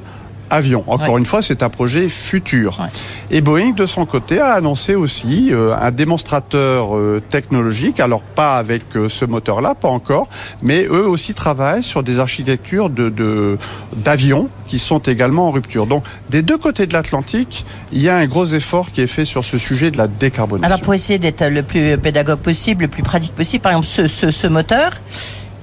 avion. 0.52 0.84
Encore 0.88 1.14
ouais. 1.14 1.20
une 1.20 1.26
fois, 1.26 1.42
c'est 1.42 1.64
un 1.64 1.70
projet 1.70 2.10
futur. 2.10 2.80
Ouais. 2.80 2.90
Et 3.32 3.42
Boeing, 3.42 3.72
de 3.72 3.86
son 3.86 4.06
côté, 4.06 4.40
a 4.40 4.54
annoncé 4.54 4.96
aussi 4.96 5.50
euh, 5.52 5.74
un 5.76 5.92
démonstrateur 5.92 6.96
euh, 6.96 7.22
technologique. 7.30 8.00
Alors 8.00 8.22
pas 8.22 8.58
avec 8.58 8.84
euh, 8.96 9.10
ce 9.10 9.26
moteur-là, 9.26 9.74
pas 9.74 9.88
encore, 9.88 10.28
mais 10.62 10.86
eux 10.86 11.08
aussi 11.08 11.34
travaillent 11.34 11.84
sur 11.84 12.04
des 12.04 12.20
architectures 12.20 12.90
de 12.90 13.58
d'avions 13.96 14.50
qui 14.68 14.80
sont 14.80 15.00
également 15.00 15.48
en 15.48 15.52
rupture. 15.52 15.86
Donc, 15.86 16.06
des 16.30 16.42
deux 16.42 16.58
côtés 16.58 16.88
de 16.88 16.94
l'Atlantique, 16.94 17.66
il 17.92 18.02
y 18.02 18.08
a 18.08 18.16
un 18.16 18.26
gros 18.26 18.46
effort 18.46 18.92
qui 18.92 19.02
est 19.02 19.08
fait 19.08 19.26
sur 19.26 19.44
ce 19.44 19.58
sujet 19.58 19.92
de 19.92 19.98
la 19.98 20.08
décarbonation. 20.08 20.66
Alors, 20.66 20.80
pour 20.80 20.94
essayer 20.94 21.20
d'être 21.20 21.46
le 21.46 21.62
plus 21.62 21.98
pédagogue 21.98 22.40
possible, 22.40 22.84
le 22.84 22.88
plus 22.88 23.04
pratique 23.04 23.36
possible, 23.36 23.62
par 23.62 23.74
exemple, 23.74 23.88
ce, 23.88 24.08
ce, 24.08 24.32
ce 24.32 24.48
moteur 24.48 24.94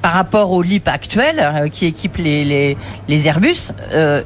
par 0.03 0.13
rapport 0.13 0.53
au 0.53 0.63
LIP 0.63 0.89
actuel 0.89 1.37
euh, 1.41 1.69
qui 1.69 1.87
équipe 1.87 2.17
les, 2.19 2.45
les, 2.45 2.77
les 3.09 3.27
Airbus, 3.27 3.73
euh, 3.93 4.23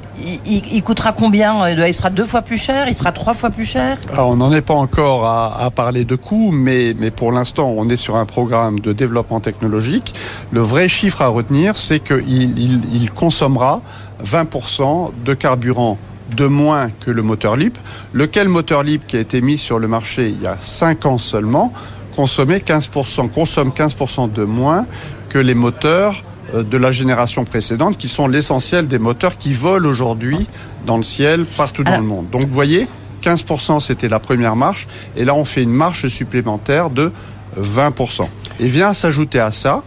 il, 0.46 0.82
coûtera 0.82 1.12
combien 1.12 1.68
Il 1.68 1.94
sera 1.94 2.10
deux 2.10 2.26
fois 2.26 2.42
plus 2.42 2.58
cher 2.58 2.88
Il 2.88 2.94
sera 2.94 3.12
trois 3.12 3.34
fois 3.34 3.50
plus 3.50 3.64
cher? 3.64 3.96
Alors, 4.12 4.28
On 4.28 4.36
n'en 4.36 4.52
est 4.52 4.60
pas 4.60 4.74
encore 4.74 5.26
à, 5.26 5.70
parler 5.70 6.04
de 6.04 6.16
coûts, 6.16 6.50
mais, 6.52 6.94
mais 6.98 7.10
pour 7.10 7.32
l'instant, 7.32 7.72
on 7.76 7.88
est 7.88 7.96
sur 7.96 8.16
un 8.16 8.26
programme 8.26 8.80
de 8.80 8.92
développement 8.92 9.40
technologique. 9.40 10.14
Le 10.50 10.60
vrai 10.60 10.88
chiffre 10.88 11.22
à 11.22 11.28
retenir, 11.28 11.76
c'est 11.76 12.00
qu'il 12.00 12.58
il, 12.58 13.10
consommera 13.10 13.80
20% 14.24 15.12
de 15.24 15.34
carburant 15.34 15.98
de 16.36 16.46
moins 16.46 16.88
que 17.00 17.10
le 17.10 17.22
moteur 17.22 17.56
LIP, 17.56 17.78
lequel 18.12 18.48
moteur 18.48 18.82
LIP 18.82 19.06
qui 19.06 19.16
a 19.16 19.20
été 19.20 19.40
mis 19.40 19.58
sur 19.58 19.78
le 19.78 19.88
marché 19.88 20.28
il 20.28 20.42
y 20.42 20.46
a 20.46 20.56
5 20.58 21.06
ans 21.06 21.18
seulement, 21.18 21.72
consommait 22.16 22.58
15%, 22.58 23.30
consomme 23.30 23.70
15% 23.70 24.32
de 24.32 24.44
moins 24.44 24.86
que 25.32 25.38
les 25.38 25.54
moteurs 25.54 26.22
euh, 26.54 26.62
de 26.62 26.76
la 26.76 26.92
génération 26.92 27.44
précédente, 27.44 27.96
qui 27.96 28.08
sont 28.08 28.28
l'essentiel 28.28 28.86
des 28.86 28.98
moteurs 28.98 29.38
qui 29.38 29.54
volent 29.54 29.88
aujourd'hui 29.88 30.46
dans 30.86 30.98
le 30.98 31.02
ciel 31.02 31.46
partout 31.56 31.84
dans 31.84 31.96
le 31.96 32.02
monde. 32.02 32.26
Donc 32.30 32.42
vous 32.42 32.52
voyez, 32.52 32.86
15% 33.22 33.80
c'était 33.80 34.08
la 34.08 34.20
première 34.20 34.56
marche, 34.56 34.86
et 35.16 35.24
là 35.24 35.34
on 35.34 35.46
fait 35.46 35.62
une 35.62 35.72
marche 35.72 36.06
supplémentaire 36.08 36.90
de 36.90 37.10
20%. 37.58 38.26
Et 38.60 38.68
vient 38.68 38.92
s'ajouter 38.92 39.40
à 39.40 39.52
ça 39.52 39.82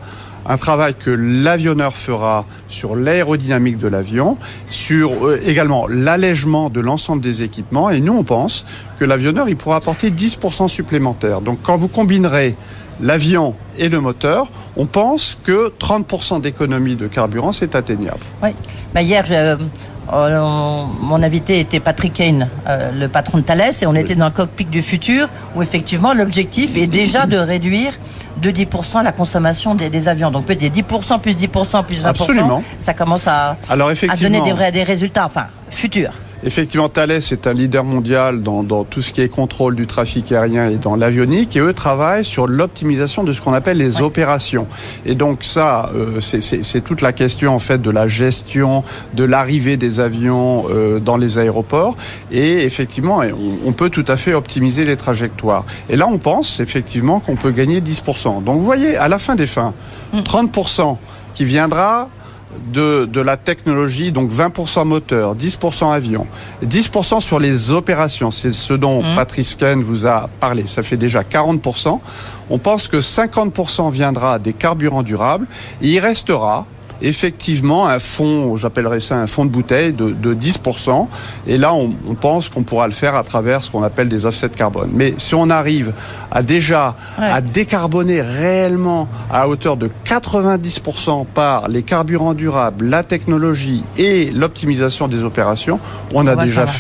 un 0.48 0.58
travail 0.58 0.94
que 0.94 1.10
l'avionneur 1.10 1.96
fera 1.96 2.46
sur 2.68 2.96
l'aérodynamique 2.96 3.78
de 3.78 3.88
l'avion, 3.88 4.38
sur 4.68 5.28
euh, 5.28 5.40
également 5.44 5.88
l'allègement 5.88 6.70
de 6.70 6.80
l'ensemble 6.80 7.22
des 7.22 7.42
équipements. 7.42 7.90
Et 7.90 8.00
nous, 8.00 8.14
on 8.14 8.24
pense 8.24 8.64
que 9.00 9.06
l'avionneur, 9.06 9.50
il 9.50 9.58
pourra 9.58 9.78
apporter 9.78 10.12
10% 10.12 10.68
supplémentaire. 10.68 11.42
Donc 11.42 11.60
quand 11.64 11.78
vous 11.78 11.88
combinerez 11.88 12.56
l'avion 13.02 13.56
et 13.78 13.90
le 13.90 14.00
moteur, 14.00 14.48
on 14.78 14.86
pense 14.86 15.38
que 15.44 15.72
30% 15.80 16.42
d'économie 16.42 16.96
de 16.96 17.08
carburant, 17.08 17.52
c'est 17.52 17.76
atteignable. 17.76 18.20
Oui. 18.42 18.50
Bah 18.94 19.02
hier, 19.02 19.26
je, 19.26 19.58
euh, 20.14 20.86
mon 21.02 21.24
invité 21.24 21.60
était 21.60 21.80
Patrick 21.80 22.14
Kane, 22.14 22.48
euh, 22.68 22.92
le 22.92 23.08
patron 23.08 23.40
de 23.40 23.44
Thales, 23.44 23.72
et 23.82 23.88
on 23.88 23.96
était 23.96 24.16
dans 24.16 24.26
le 24.26 24.32
cockpit 24.32 24.66
du 24.66 24.82
futur, 24.82 25.30
où 25.56 25.62
effectivement 25.62 26.14
l'objectif 26.14 26.76
est 26.78 26.88
déjà 26.88 27.26
de 27.26 27.38
réduire 27.38 27.94
de 28.42 28.52
10% 28.52 29.04
la 29.04 29.12
consommation 29.12 29.76
des, 29.76 29.90
des 29.90 30.08
avions. 30.08 30.30
Donc 30.30 30.46
peut-être 30.46 30.74
10% 30.74 31.20
plus 31.20 31.36
10% 31.36 31.86
plus 31.86 32.04
20%, 32.04 32.06
Absolument. 32.06 32.64
ça 32.80 32.94
commence 32.94 33.28
à, 33.28 33.58
Alors, 33.70 33.90
à 33.90 34.16
donner 34.18 34.42
des, 34.42 34.52
vrais, 34.52 34.72
des 34.72 34.84
résultats, 34.84 35.26
enfin, 35.26 35.48
futurs. 35.70 36.14
Effectivement, 36.46 36.90
Thales 36.90 37.10
est 37.10 37.48
un 37.48 37.54
leader 37.54 37.84
mondial 37.84 38.44
dans, 38.44 38.62
dans, 38.62 38.84
tout 38.84 39.02
ce 39.02 39.12
qui 39.12 39.22
est 39.22 39.30
contrôle 39.30 39.76
du 39.76 39.88
trafic 39.88 40.32
aérien 40.32 40.70
et 40.70 40.76
dans 40.76 40.96
l'avionique, 40.96 41.56
et 41.56 41.60
eux 41.60 41.74
travaillent 41.74 42.24
sur 42.24 42.46
l'optimisation 42.46 43.24
de 43.24 43.34
ce 43.34 43.42
qu'on 43.42 43.54
appelle 43.54 43.78
les 43.78 44.04
opérations. 44.04 44.68
Et 45.08 45.16
donc 45.16 45.44
ça, 45.44 45.90
euh, 45.96 46.20
c'est 46.22 46.84
toute 46.84 47.02
la 47.02 47.14
question 47.14 47.56
en 47.56 47.58
fait 47.58 47.82
de 47.82 47.90
la 47.90 48.08
gestion 48.08 48.84
de 49.16 49.24
l'arrivée 49.24 49.76
des 49.76 50.00
avions 50.00 50.66
euh, 50.70 51.00
dans 51.00 51.18
les 51.18 51.40
aéroports. 51.40 51.98
Et 52.32 52.64
effectivement, 52.64 53.22
on, 53.24 53.70
on, 53.70 53.72
peut 53.72 53.90
tout 53.90 54.06
à 54.08 54.16
fait 54.16 54.36
optimiser 54.36 54.86
les 54.86 54.98
trajectoires. 54.98 55.66
Et 55.90 55.96
là, 55.96 56.06
on 56.08 56.20
pense 56.20 56.60
effectivement 56.60 57.20
qu'on 57.20 57.38
peut 57.38 57.52
gagner 57.52 57.82
10%. 57.82 58.44
Donc 58.44 58.60
vous 58.60 58.64
voyez, 58.66 58.98
à 58.98 59.08
la 59.08 59.18
fin 59.18 59.34
des 59.34 59.48
fins, 59.48 59.74
30% 60.14 60.98
qui 61.34 61.44
viendra 61.44 62.10
de, 62.72 63.06
de 63.06 63.22
la 63.22 63.38
technologie, 63.38 64.12
donc 64.12 64.32
20% 64.32 64.86
moteur, 64.86 65.36
10% 65.36 65.92
avion, 65.92 66.28
10% 66.64 67.20
sur 67.22 67.40
les 67.40 67.72
opérations, 67.72 68.32
c'est 68.32 68.54
ce 68.54 68.74
dont 68.74 69.04
Mhm. 69.04 69.16
Patrice 69.16 69.56
Ken 69.56 69.82
vous 69.84 70.08
a 70.08 70.30
parlé, 70.40 70.66
ça 70.66 70.82
fait 70.84 70.98
déjà 70.98 71.22
40%. 71.24 72.00
On 72.50 72.58
pense 72.58 72.88
que 72.88 73.02
50% 73.02 73.90
viendra 73.92 74.40
des 74.40 74.54
carburants 74.54 75.04
durables 75.04 75.48
et 75.82 75.90
il 75.90 76.00
restera 76.00 76.66
effectivement 77.02 77.88
un 77.88 78.00
fonds, 78.00 78.56
j'appellerais 78.58 79.00
ça 79.00 79.16
un 79.16 79.28
fonds 79.28 79.46
de 79.46 79.50
bouteille 79.52 79.94
de, 79.94 80.12
de 80.12 80.34
10%. 80.34 81.08
Et 81.48 81.58
là, 81.58 81.74
on, 81.74 81.92
on 82.08 82.16
pense 82.16 82.50
qu'on 82.50 82.64
pourra 82.64 82.88
le 82.88 82.94
faire 82.94 83.16
à 83.16 83.24
travers 83.24 83.64
ce 83.64 83.70
qu'on 83.72 83.84
appelle 83.84 84.10
des 84.10 84.26
offsets 84.26 84.50
de 84.50 84.56
carbone. 84.56 84.90
Mais 84.94 85.14
si 85.18 85.36
on 85.36 85.50
arrive 85.50 85.94
à 86.32 86.42
déjà 86.44 86.96
Ouais. 87.20 87.26
à 87.30 87.42
décarboner 87.42 88.22
réellement 88.22 89.08
à 89.32 89.48
hauteur 89.48 89.78
de 89.78 89.90
90% 90.06 91.26
par 91.34 91.68
les 91.68 91.84
carburants 91.84 92.34
durables, 92.34 92.86
la 92.86 93.04
technologie 93.04 93.84
et 93.98 94.32
l'optimisation 94.32 95.08
des 95.08 95.24
opérations, 95.24 95.80
on 96.14 96.28
a 96.28 96.36
déjà 96.36 96.62
marche. 96.62 96.78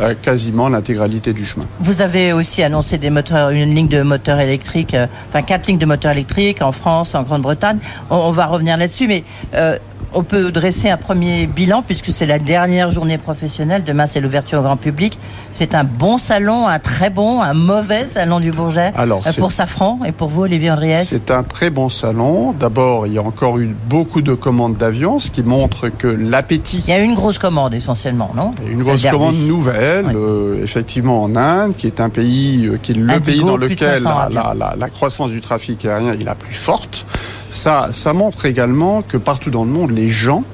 Euh, 0.00 0.14
quasiment 0.20 0.68
l'intégralité 0.68 1.32
du 1.32 1.44
chemin. 1.44 1.66
Vous 1.80 2.02
avez 2.02 2.32
aussi 2.32 2.62
annoncé 2.62 2.98
des 2.98 3.10
moteurs, 3.10 3.50
une 3.50 3.74
ligne 3.74 3.88
de 3.88 4.02
moteurs 4.02 4.40
électriques, 4.40 4.94
euh, 4.94 5.06
enfin 5.28 5.42
quatre 5.42 5.66
lignes 5.66 5.78
de 5.78 5.86
moteurs 5.86 6.12
électriques 6.12 6.62
en 6.62 6.72
France, 6.72 7.14
en 7.14 7.22
Grande-Bretagne. 7.22 7.78
On, 8.10 8.16
on 8.16 8.30
va 8.30 8.46
revenir 8.46 8.76
là-dessus, 8.76 9.08
mais 9.08 9.24
euh, 9.54 9.76
on 10.14 10.22
peut 10.22 10.50
dresser 10.50 10.88
un 10.90 10.96
premier 10.96 11.46
bilan 11.46 11.82
puisque 11.86 12.10
c'est 12.10 12.26
la 12.26 12.38
dernière 12.38 12.90
journée 12.90 13.18
professionnelle. 13.18 13.84
Demain, 13.84 14.06
c'est 14.06 14.20
l'ouverture 14.20 14.60
au 14.60 14.62
grand 14.62 14.76
public. 14.76 15.18
C'est 15.50 15.74
un 15.74 15.84
bon 15.84 16.18
salon, 16.18 16.66
un 16.66 16.78
très 16.78 17.10
bon, 17.10 17.40
un 17.42 17.54
mauvais 17.54 18.06
salon 18.06 18.40
du 18.40 18.50
Bourget 18.50 18.92
Alors, 18.96 19.22
euh, 19.26 19.30
pour 19.38 19.52
Safran 19.52 19.98
et 20.06 20.12
pour 20.12 20.28
vous, 20.28 20.42
Olivier 20.42 20.70
Andriès. 20.70 21.06
C'est 21.08 21.30
un 21.30 21.42
très 21.42 21.70
bon 21.70 21.88
salon. 21.88 22.52
D'abord, 22.52 23.06
il 23.06 23.12
y 23.14 23.18
a 23.18 23.22
encore 23.22 23.58
eu 23.58 23.74
beaucoup 23.88 24.22
de 24.22 24.34
commandes 24.34 24.76
d'avions, 24.76 25.18
ce 25.18 25.30
qui 25.30 25.42
montre 25.42 25.88
que 25.88 26.06
l'appétit 26.08 26.84
Il 26.86 26.90
y 26.90 26.94
a 26.94 27.00
une 27.00 27.14
grosse 27.14 27.38
commande 27.38 27.74
essentiellement, 27.74 28.30
non? 28.34 28.52
Une 28.70 28.82
grosse 28.82 29.04
commande 29.04 29.36
nouvelle, 29.36 30.06
Oui. 30.06 30.12
euh, 30.16 30.62
effectivement 30.64 31.22
en 31.24 31.36
Inde, 31.36 31.74
qui 31.76 31.86
est 31.86 32.00
un 32.00 32.08
pays, 32.08 32.66
euh, 32.66 32.78
qui 32.82 32.92
est 32.92 32.94
le 32.96 33.10
Indigo, 33.10 33.24
pays 33.24 33.40
dans 33.40 33.56
lequel 33.56 34.00
500 34.02 34.04
la, 34.08 34.16
avions. 34.22 34.40
la- 34.40 34.54
la- 34.54 34.76
la 34.78 34.88
croissance 34.88 35.30
du 35.30 35.40
trafic 35.40 35.84
aérien 35.84 36.12
est 36.12 36.24
la 36.24 36.34
plus 36.34 36.54
forte. 36.54 37.06
Ça, 37.50 37.90
montre 38.14 38.44
également 38.44 39.02
que 39.02 39.16
partout 39.16 39.50
dans 39.50 39.64
le 39.64 39.70
monde, 39.70 39.90
les 39.90 40.08
gens 40.08 40.44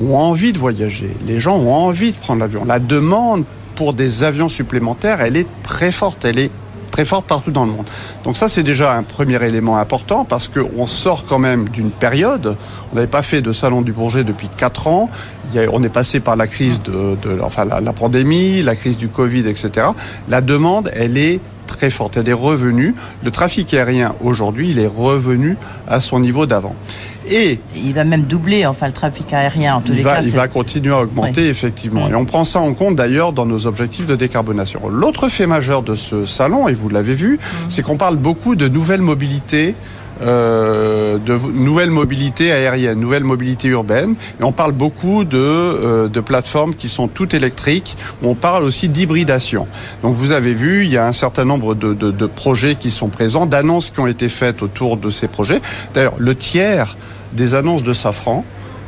ont 0.00 0.16
envie 0.16 0.52
de 0.52 0.58
voyager. 0.58 1.12
Les 1.26 1.40
gens 1.40 1.56
ont 1.56 1.74
envie 1.74 2.12
de 2.12 2.16
prendre 2.16 2.40
l'avion. 2.40 2.64
La 2.64 2.78
demande 2.78 3.44
pour 3.74 3.92
des 3.94 4.24
avions 4.24 4.48
supplémentaires, 4.48 5.20
elle 5.20 5.36
est 5.36 5.46
très 5.62 5.92
forte. 5.92 6.24
Elle 6.24 6.38
est 6.38 6.50
très 6.90 7.04
forte 7.04 7.26
partout 7.26 7.50
dans 7.50 7.64
le 7.64 7.70
monde. 7.70 7.88
Donc 8.24 8.36
ça, 8.36 8.48
c'est 8.48 8.62
déjà 8.62 8.94
un 8.94 9.02
premier 9.02 9.42
élément 9.44 9.78
important 9.78 10.24
parce 10.24 10.48
qu'on 10.48 10.86
sort 10.86 11.24
quand 11.26 11.38
même 11.38 11.68
d'une 11.68 11.90
période. 11.90 12.56
On 12.92 12.96
n'avait 12.96 13.06
pas 13.06 13.22
fait 13.22 13.40
de 13.40 13.52
salon 13.52 13.82
du 13.82 13.92
Bourget 13.92 14.24
depuis 14.24 14.48
quatre 14.56 14.88
ans. 14.88 15.08
On 15.72 15.82
est 15.82 15.88
passé 15.88 16.20
par 16.20 16.36
la 16.36 16.46
crise 16.46 16.82
de, 16.82 17.16
enfin 17.42 17.64
la 17.64 17.92
pandémie, 17.92 18.62
la 18.62 18.74
crise 18.74 18.98
du 18.98 19.08
Covid, 19.08 19.48
etc. 19.48 19.88
La 20.28 20.40
demande, 20.40 20.90
elle 20.94 21.16
est 21.16 21.40
très 21.70 21.90
forte. 21.90 22.16
Elle 22.16 22.28
est 22.28 22.34
revenue. 22.34 22.94
Le 23.24 23.30
trafic 23.30 23.72
aérien 23.74 24.14
aujourd'hui, 24.22 24.70
il 24.70 24.78
est 24.78 24.86
revenu 24.86 25.56
à 25.88 26.00
son 26.00 26.20
niveau 26.20 26.46
d'avant. 26.46 26.74
Et 27.30 27.60
Il 27.76 27.92
va 27.92 28.04
même 28.04 28.22
doubler, 28.22 28.66
enfin, 28.66 28.86
le 28.86 28.92
trafic 28.92 29.32
aérien 29.32 29.76
en 29.76 29.80
tous 29.80 29.92
il 29.92 29.98
les 29.98 30.02
va, 30.02 30.16
cas. 30.16 30.22
il 30.22 30.30
va 30.32 30.48
continuer 30.48 30.92
à 30.92 31.00
augmenter, 31.00 31.48
effectivement. 31.48 32.06
Oui. 32.06 32.12
Et 32.12 32.14
on 32.14 32.24
prend 32.24 32.44
ça 32.44 32.60
en 32.60 32.72
compte 32.74 32.96
d'ailleurs 32.96 33.32
dans 33.32 33.46
nos 33.46 33.66
objectifs 33.66 34.06
de 34.06 34.16
décarbonation. 34.16 34.88
L'autre 34.88 35.28
fait 35.28 35.46
majeur 35.46 35.82
de 35.82 35.94
ce 35.94 36.24
salon, 36.26 36.68
et 36.68 36.72
vous 36.72 36.88
l'avez 36.88 37.14
vu, 37.14 37.38
c'est 37.68 37.82
qu'on 37.82 37.96
parle 37.96 38.16
beaucoup 38.16 38.56
de 38.56 38.68
nouvelles 38.68 39.02
mobilités. 39.02 39.74
Euh, 40.22 41.18
de 41.18 41.34
nouvelles 41.52 41.90
mobilités 41.90 42.52
aériennes, 42.52 42.98
nouvelles 43.00 43.24
mobilités 43.24 43.68
urbaines. 43.68 44.14
Et 44.40 44.44
on 44.44 44.52
parle 44.52 44.72
beaucoup 44.72 45.24
de, 45.24 45.38
euh, 45.38 46.08
de 46.08 46.20
plateformes 46.20 46.74
qui 46.74 46.88
sont 46.88 47.08
toutes 47.08 47.34
électriques. 47.34 47.96
On 48.22 48.34
parle 48.34 48.64
aussi 48.64 48.88
d'hybridation. 48.88 49.66
Donc 50.02 50.14
vous 50.14 50.32
avez 50.32 50.54
vu, 50.54 50.84
il 50.84 50.90
y 50.90 50.96
a 50.98 51.06
un 51.06 51.12
certain 51.12 51.44
nombre 51.44 51.74
de, 51.74 51.94
de- 51.94 52.10
de 52.10 52.26
projets 52.26 52.74
qui 52.76 52.90
sont 52.90 53.08
présents, 53.08 53.46
d'annonces 53.46 53.90
qui 53.90 54.00
ont 54.00 54.06
été 54.06 54.28
faites 54.28 54.62
autour 54.62 54.96
de 54.96 55.10
ces 55.10 55.28
projets. 55.28 55.60
D'ailleurs, 55.94 56.14
le 56.18 56.34
tiers 56.34 56.96
des 57.32 57.54
annonces 57.54 57.82
de 57.82 57.92
Safran 57.92 58.44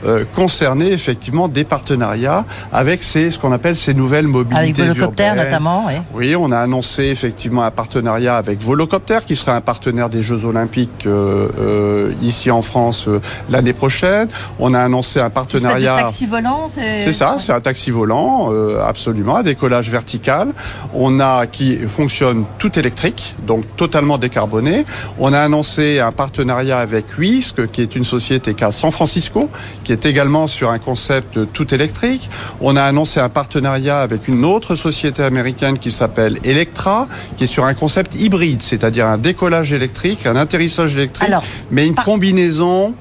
euh, 0.07 0.25
concerner 0.35 0.93
effectivement 0.93 1.49
des 1.49 1.65
partenariats 1.65 2.45
avec 2.73 3.03
ces, 3.03 3.31
ce 3.31 3.39
qu'on 3.39 3.53
appelle 3.53 3.77
ces 3.77 3.95
nouvelles 3.95 4.27
mobilités 4.27 4.61
Avec 4.61 4.77
Volocopter 4.77 5.27
urbaines. 5.29 5.45
notamment, 5.45 5.85
oui. 5.87 5.95
Oui, 6.15 6.37
on 6.37 6.51
a 6.53 6.59
annoncé 6.59 7.05
effectivement 7.05 7.65
un 7.65 7.71
partenariat 7.71 8.37
avec 8.37 8.61
Volocopter, 8.63 9.21
qui 9.27 9.37
sera 9.37 9.55
un 9.55 9.61
partenaire 9.61 10.09
des 10.09 10.23
Jeux 10.23 10.45
Olympiques 10.45 11.07
euh, 11.07 11.49
euh, 11.59 12.13
ici 12.23 12.51
en 12.51 12.63
France 12.63 13.07
euh, 13.09 13.21
l'année 13.51 13.73
prochaine. 13.73 14.29
On 14.59 14.75
a 14.75 14.81
annoncé 14.81 15.21
un 15.21 15.27
Espèce 15.27 15.31
de 15.31 15.35
partenariat. 15.61 15.97
taxi 15.97 16.27
volant, 16.27 16.67
c'est. 16.69 17.01
C'est 17.01 17.13
ça, 17.13 17.37
c'est 17.39 17.53
un 17.53 17.61
taxi 17.61 17.91
volant, 17.91 18.51
euh, 18.53 18.83
absolument, 18.85 19.37
à 19.37 19.43
décollage 19.43 19.91
vertical. 19.91 20.49
On 20.95 21.21
a 21.21 21.47
qui 21.47 21.79
fonctionne 21.89 22.45
tout 22.59 22.79
électrique, 22.79 23.35
donc 23.47 23.65
totalement 23.77 24.19
décarboné. 24.19 24.85
On 25.19 25.33
a 25.33 25.41
annoncé 25.41 26.01
un 26.01 26.13
partenariat 26.13 26.79
avec 26.79 27.07
Whisk, 27.19 27.71
qui 27.71 27.83
est 27.83 27.97
une 27.97 28.05
société 28.05 28.55
qui 28.55 28.63
est 28.63 28.67
à 28.67 28.73
San 28.73 28.91
Francisco, 28.91 29.49
qui 29.85 29.92
est 29.93 30.07
également 30.07 30.47
sur 30.47 30.71
un 30.71 30.79
concept 30.79 31.39
tout 31.53 31.75
électrique. 31.75 32.29
On 32.61 32.77
a 32.77 32.83
annoncé 32.83 33.21
un 33.21 33.29
partenariat 33.29 34.01
avec 34.01 34.29
une 34.29 34.45
autre 34.45 34.75
société 34.75 35.23
américaine 35.23 35.79
qui 35.79 35.91
s'appelle 35.91 36.39
Electra, 36.45 37.07
qui 37.37 37.45
est 37.45 37.47
sur 37.47 37.65
un 37.65 37.75
concept 37.75 38.15
hybride, 38.15 38.63
c'est-à-dire 38.63 39.07
un 39.07 39.19
décollage 39.19 39.73
électrique, 39.73 40.27
un 40.27 40.37
atterrissage 40.37 40.97
électrique, 40.97 41.29
Alors, 41.29 41.45
mais 41.71 41.87
une 41.87 41.95
par- 41.95 42.05
combinaison 42.05 42.95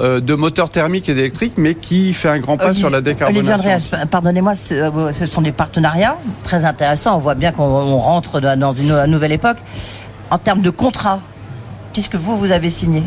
euh, 0.00 0.20
de 0.20 0.34
moteur 0.34 0.70
thermique 0.70 1.08
et 1.10 1.14
d'électrique, 1.14 1.52
mais 1.58 1.74
qui 1.74 2.14
fait 2.14 2.30
un 2.30 2.38
grand 2.38 2.56
pas 2.56 2.64
Olivier- 2.66 2.80
sur 2.80 2.88
la 2.90 2.98
Olivier 2.98 3.12
décarbonation. 3.14 3.54
Andreas, 3.54 4.06
pardonnez-moi, 4.10 4.54
ce, 4.54 4.74
euh, 4.74 5.12
ce 5.12 5.26
sont 5.26 5.42
des 5.42 5.52
partenariats 5.52 6.16
très 6.44 6.64
intéressants. 6.64 7.14
On 7.16 7.18
voit 7.18 7.34
bien 7.34 7.52
qu'on 7.52 7.64
on 7.64 7.98
rentre 7.98 8.40
dans 8.40 8.72
une 8.72 8.88
nou- 8.88 9.06
nouvelle 9.06 9.32
époque. 9.32 9.58
En 10.30 10.38
termes 10.38 10.62
de 10.62 10.70
contrat, 10.70 11.20
qu'est-ce 11.92 12.08
que 12.08 12.16
vous, 12.16 12.38
vous 12.38 12.52
avez 12.52 12.70
signé? 12.70 13.02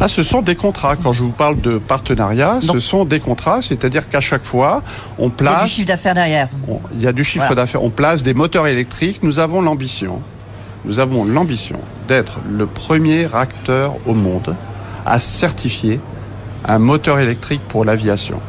Ah, 0.00 0.06
ce 0.06 0.22
sont 0.22 0.42
des 0.42 0.54
contrats. 0.54 0.94
Quand 0.96 1.12
je 1.12 1.24
vous 1.24 1.30
parle 1.32 1.60
de 1.60 1.78
partenariat, 1.78 2.60
ce 2.60 2.78
sont 2.78 3.04
des 3.04 3.18
contrats, 3.18 3.60
c'est-à-dire 3.60 4.08
qu'à 4.08 4.20
chaque 4.20 4.44
fois, 4.44 4.82
on 5.18 5.24
Il 5.24 5.24
y 5.24 5.26
a 5.26 5.28
du 5.28 5.34
place, 5.34 5.68
chiffre 5.70 5.88
d'affaires 5.88 6.14
derrière. 6.14 6.48
on- 6.68 6.80
il 6.94 7.02
y 7.02 7.06
a 7.08 7.12
du 7.12 7.24
chiffre 7.24 7.46
Voilà. 7.46 7.62
d'affaires, 7.62 7.82
on 7.82 7.90
place 7.90 8.22
des 8.22 8.32
moteurs 8.34 8.68
électriques. 8.68 9.22
Nous 9.24 9.40
avons 9.40 9.60
l'ambition, 9.60 10.22
nous 10.84 11.00
avons 11.00 11.24
l'ambition 11.24 11.80
d'être 12.06 12.38
le 12.48 12.66
premier 12.66 13.26
acteur 13.34 13.96
au 14.06 14.14
monde 14.14 14.54
à 15.04 15.18
certifier 15.18 15.98
un 16.64 16.78
moteur 16.78 17.18
électrique 17.18 17.62
pour 17.68 17.84
l'aviation. 17.84 18.40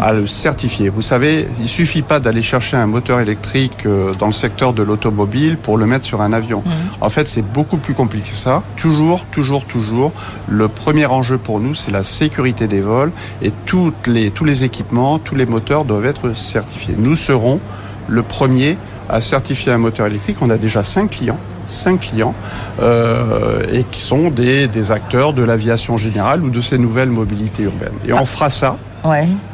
À 0.00 0.12
le 0.12 0.26
certifier. 0.26 0.88
Vous 0.88 1.02
savez, 1.02 1.46
il 1.60 1.68
suffit 1.68 2.02
pas 2.02 2.18
d'aller 2.18 2.42
chercher 2.42 2.76
un 2.76 2.86
moteur 2.86 3.20
électrique 3.20 3.86
euh, 3.86 4.12
dans 4.14 4.26
le 4.26 4.32
secteur 4.32 4.72
de 4.72 4.82
l'automobile 4.82 5.56
pour 5.56 5.76
le 5.76 5.86
mettre 5.86 6.04
sur 6.04 6.22
un 6.22 6.32
avion. 6.32 6.62
En 7.00 7.08
fait, 7.08 7.28
c'est 7.28 7.42
beaucoup 7.42 7.76
plus 7.76 7.94
compliqué 7.94 8.30
que 8.30 8.36
ça. 8.36 8.62
Toujours, 8.76 9.24
toujours, 9.30 9.64
toujours. 9.64 10.12
Le 10.48 10.68
premier 10.68 11.06
enjeu 11.06 11.38
pour 11.38 11.60
nous, 11.60 11.74
c'est 11.74 11.90
la 11.90 12.02
sécurité 12.02 12.66
des 12.66 12.80
vols 12.80 13.12
et 13.42 13.52
toutes 13.66 14.06
les, 14.06 14.30
tous 14.30 14.44
les 14.44 14.64
équipements, 14.64 15.18
tous 15.18 15.34
les 15.34 15.46
moteurs 15.46 15.84
doivent 15.84 16.06
être 16.06 16.34
certifiés. 16.34 16.94
Nous 16.98 17.16
serons 17.16 17.60
le 18.08 18.22
premier 18.22 18.78
à 19.08 19.20
certifier 19.20 19.72
un 19.72 19.78
moteur 19.78 20.06
électrique. 20.06 20.38
On 20.40 20.50
a 20.50 20.56
déjà 20.56 20.82
cinq 20.82 21.10
clients 21.10 21.38
cinq 21.66 22.00
clients 22.00 22.34
euh, 22.82 23.62
et 23.72 23.84
qui 23.84 24.00
sont 24.00 24.30
des, 24.30 24.66
des 24.66 24.92
acteurs 24.92 25.32
de 25.32 25.42
l'aviation 25.42 25.96
générale 25.96 26.42
ou 26.42 26.50
de 26.50 26.60
ces 26.60 26.76
nouvelles 26.78 27.08
mobilités 27.10 27.62
urbaines. 27.62 27.94
Et 28.06 28.12
on 28.12 28.26
fera 28.26 28.50
ça 28.50 28.76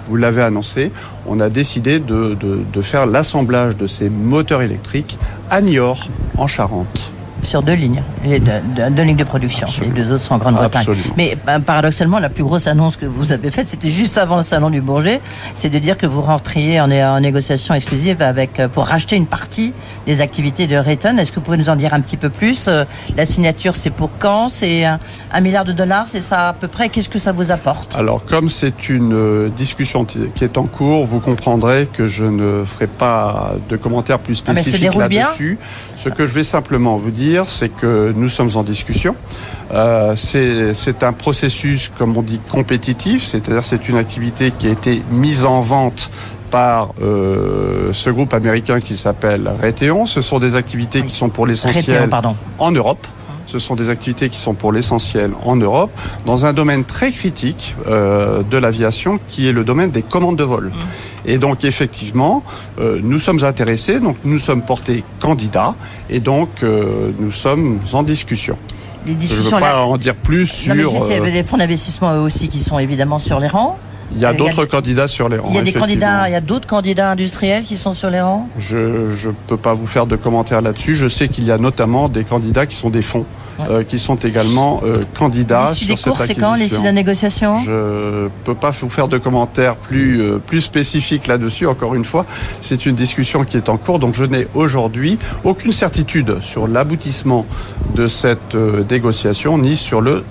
Vous 0.08 0.16
l'avez 0.16 0.42
annoncé, 0.42 0.92
on 1.26 1.40
a 1.40 1.48
décidé 1.48 1.98
de, 1.98 2.34
de- 2.34 2.60
de 2.72 2.82
faire 2.82 3.06
l'assemblage 3.06 3.76
de 3.76 3.86
ces 3.86 4.08
moteurs 4.08 4.62
électriques 4.62 5.18
à 5.50 5.60
Niort, 5.60 6.08
en 6.38 6.46
Charente. 6.46 7.12
Sur 7.42 7.62
deux 7.62 7.72
lignes, 7.74 8.02
les 8.24 8.38
deux, 8.40 9.02
lignes 9.02 9.16
de 9.16 9.24
production. 9.24 9.66
Absolument. 9.66 9.94
Les 9.96 10.02
deux 10.04 10.12
autres 10.12 10.24
sont 10.24 10.34
en 10.34 10.38
Grande-Bretagne. 10.38 10.86
Mais 11.16 11.36
euh, 11.48 11.58
paradoxalement, 11.58 12.18
la 12.18 12.28
plus 12.28 12.44
grosse 12.44 12.66
annonce 12.66 12.96
que 12.96 13.06
vous 13.06 13.32
avez 13.32 13.50
faite, 13.50 13.68
c'était 13.68 13.90
juste 13.90 14.18
avant 14.18 14.36
le 14.36 14.42
salon 14.42 14.70
du 14.70 14.80
Bourget, 14.80 15.20
c'est 15.54 15.68
de 15.70 15.78
dire 15.78 15.96
que 15.96 16.06
vous 16.06 16.20
rentriez 16.20 16.80
en, 16.80 16.88
né- 16.88 17.04
en 17.04 17.20
négociation 17.20 17.74
exclusive 17.74 18.20
avec 18.22 18.60
euh, 18.60 18.68
pour 18.68 18.86
racheter 18.86 19.16
une 19.16 19.26
partie 19.26 19.72
des 20.06 20.20
activités 20.20 20.66
de 20.66 20.76
Rayton. 20.76 21.16
Est-ce 21.18 21.30
que 21.32 21.36
vous 21.36 21.42
pouvez 21.46 21.56
nous 21.56 21.70
en 21.70 21.76
dire 21.76 21.94
un 21.94 22.00
petit 22.00 22.16
peu 22.16 22.28
plus 22.30 22.68
Euh, 22.68 22.84
La 23.16 23.24
signature, 23.24 23.74
c'est 23.76 23.90
pour 23.90 24.10
quand? 24.18 24.48
C'est 24.48 24.84
un, 24.84 24.98
un 25.32 25.40
milliard 25.40 25.64
de 25.64 25.72
dollars, 25.72 26.04
c'est 26.08 26.20
ça 26.20 26.48
à 26.48 26.52
peu 26.52 26.68
près? 26.68 26.88
Qu'est-ce 26.88 27.08
que 27.08 27.18
ça 27.18 27.32
vous 27.32 27.50
apporte? 27.50 27.96
Alors, 27.96 28.24
comme 28.24 28.50
c'est 28.50 28.88
une 28.88 29.48
discussion 29.56 30.04
qui 30.04 30.44
est 30.44 30.58
en 30.58 30.64
cours, 30.66 31.04
vous 31.06 31.20
comprendrez 31.20 31.88
que 31.92 32.06
je 32.06 32.24
ne 32.26 32.64
ferai 32.64 32.86
pas 32.86 33.52
de 33.68 33.76
commentaires 33.76 34.18
plus 34.18 34.42
Ah, 34.46 34.52
spécifiques 34.54 34.94
là-dessus. 34.94 35.58
Ce 35.96 36.08
que 36.08 36.26
je 36.26 36.34
vais 36.34 36.42
simplement 36.44 36.96
vous 36.96 37.10
dire, 37.10 37.29
c'est 37.46 37.68
que 37.68 38.12
nous 38.14 38.28
sommes 38.28 38.50
en 38.54 38.62
discussion. 38.62 39.14
Euh, 39.72 40.14
c'est 40.16 41.02
un 41.02 41.12
processus, 41.12 41.90
comme 41.96 42.16
on 42.16 42.22
dit, 42.22 42.40
compétitif, 42.50 43.24
c'est-à-dire 43.24 43.64
c'est 43.64 43.88
une 43.88 43.96
activité 43.96 44.50
qui 44.50 44.66
a 44.66 44.70
été 44.70 45.02
mise 45.10 45.44
en 45.44 45.60
vente 45.60 46.10
par 46.50 46.90
euh, 47.00 47.92
ce 47.92 48.10
groupe 48.10 48.34
américain 48.34 48.80
qui 48.80 48.96
s'appelle 48.96 49.50
Raytheon. 49.60 50.06
Ce 50.06 50.20
sont 50.20 50.38
des 50.38 50.56
activités 50.56 51.02
qui 51.02 51.14
sont 51.14 51.28
pour 51.28 51.46
l'essentiel 51.46 52.10
en 52.58 52.72
Europe. 52.72 53.06
Ce 53.46 53.58
sont 53.58 53.74
des 53.74 53.88
activités 53.90 54.28
qui 54.28 54.38
sont 54.38 54.54
pour 54.54 54.70
l'essentiel 54.70 55.32
en 55.44 55.56
Europe, 55.56 55.90
dans 56.24 56.46
un 56.46 56.52
domaine 56.52 56.84
très 56.84 57.10
critique 57.10 57.74
euh, 57.88 58.44
de 58.48 58.56
l'aviation, 58.56 59.18
qui 59.28 59.48
est 59.48 59.52
le 59.52 59.64
domaine 59.64 59.90
des 59.90 60.02
commandes 60.02 60.36
de 60.36 60.44
vol. 60.44 60.70
Et 61.26 61.38
donc 61.38 61.64
effectivement, 61.64 62.42
euh, 62.78 62.98
nous 63.02 63.18
sommes 63.18 63.44
intéressés, 63.44 64.00
donc 64.00 64.16
nous 64.24 64.38
sommes 64.38 64.62
portés 64.62 65.04
candidats, 65.20 65.74
et 66.08 66.20
donc 66.20 66.48
euh, 66.62 67.10
nous 67.18 67.32
sommes 67.32 67.80
en 67.92 68.02
discussion. 68.02 68.56
Les 69.06 69.12
Je 69.12 69.16
ne 69.16 69.20
discussions 69.20 69.56
veux 69.56 69.62
pas 69.62 69.72
là. 69.72 69.86
en 69.86 69.96
dire 69.96 70.14
plus 70.14 70.46
sur. 70.46 70.74
Non, 70.74 70.82
mais 70.82 70.98
je 70.98 71.04
sais, 71.04 71.16
il 71.22 71.34
y 71.34 71.38
euh, 71.38 71.42
fonds 71.42 71.56
d'investissement 71.56 72.14
eux 72.14 72.20
aussi 72.20 72.48
qui 72.48 72.60
sont 72.60 72.78
évidemment 72.78 73.18
sur 73.18 73.40
les 73.40 73.48
rangs. 73.48 73.78
Il 74.14 74.20
y 74.20 74.24
a 74.24 74.32
d'autres 74.32 74.64
candidats 74.64 75.08
sur 75.08 75.28
les 75.28 75.38
rangs. 75.38 75.48
Il 75.50 75.56
y 75.56 75.58
a 75.58 75.62
des 75.62 75.72
candidats, 75.72 76.28
il 76.28 76.32
y 76.32 76.36
a 76.36 76.40
d'autres 76.40 76.66
candidats 76.66 77.10
industriels 77.10 77.62
qui 77.64 77.76
sont 77.76 77.92
sur 77.92 78.10
les 78.10 78.20
rangs. 78.20 78.48
Je 78.58 78.76
ne 78.78 79.32
peux 79.46 79.56
pas 79.56 79.74
vous 79.74 79.86
faire 79.86 80.06
de 80.06 80.16
commentaires 80.16 80.62
là-dessus. 80.62 80.94
Je 80.94 81.08
sais 81.08 81.28
qu'il 81.28 81.44
y 81.44 81.52
a 81.52 81.58
notamment 81.58 82.08
des 82.08 82.24
candidats 82.24 82.66
qui 82.66 82.76
sont 82.76 82.90
des 82.90 83.02
fonds, 83.02 83.26
Ouais. 83.58 83.66
euh, 83.70 83.84
qui 83.84 83.98
sont 83.98 84.16
également 84.16 84.80
euh, 84.84 85.02
candidats 85.18 85.68
L'issue 85.70 85.84
sur 85.84 85.96
des 85.96 86.02
cours, 86.02 86.22
c'est 86.22 86.34
quand 86.34 86.54
l'issue 86.54 86.78
de 86.78 86.84
la 86.84 86.92
négociation? 86.92 87.58
Je 87.58 88.28
peux 88.44 88.54
pas 88.54 88.70
vous 88.70 88.88
faire 88.88 89.08
de 89.08 89.18
commentaires 89.18 89.76
plus 89.76 90.22
euh, 90.22 90.38
plus 90.38 90.60
spécifiques 90.62 91.26
là-dessus. 91.26 91.66
Encore 91.66 91.94
une 91.94 92.04
fois, 92.06 92.24
c'est 92.60 92.86
une 92.86 92.94
discussion 92.94 93.44
qui 93.44 93.56
est 93.58 93.68
en 93.68 93.76
cours, 93.76 93.98
donc 93.98 94.14
je 94.14 94.24
n'ai 94.24 94.46
aujourd'hui 94.54 95.18
aucune 95.44 95.72
certitude 95.72 96.38
sur 96.40 96.66
l'aboutissement 96.68 97.44
de 97.94 98.08
cette 98.08 98.54
euh, 98.54 98.82
négociation 98.90 99.58
ni 99.58 99.76
sur 99.76 100.00
le, 100.00 100.24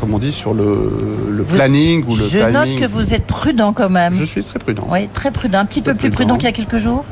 comme 0.00 0.14
on 0.14 0.18
dit, 0.18 0.32
sur 0.32 0.54
le, 0.54 0.90
le 1.28 1.42
Vous- 1.42 1.54
planning 1.56 2.02
ou 2.08 2.16
le 2.16 2.22
Je 2.24 2.38
timing. 2.38 2.52
note 2.52 2.74
que 2.76 2.86
vous 2.86 3.12
êtes 3.14 3.26
prudent 3.26 3.72
quand 3.72 3.90
même. 3.90 4.14
Je 4.14 4.24
suis 4.24 4.42
très 4.42 4.58
prudent. 4.58 4.86
Oui, 4.90 5.08
très 5.12 5.30
prudent, 5.30 5.58
un 5.58 5.64
petit 5.66 5.82
peu 5.82 5.94
plus 5.94 6.10
prudent. 6.10 6.34
prudent 6.34 6.36
qu'il 6.36 6.44
y 6.46 6.48
a 6.48 6.52
quelques 6.52 6.78
jours. 6.78 7.04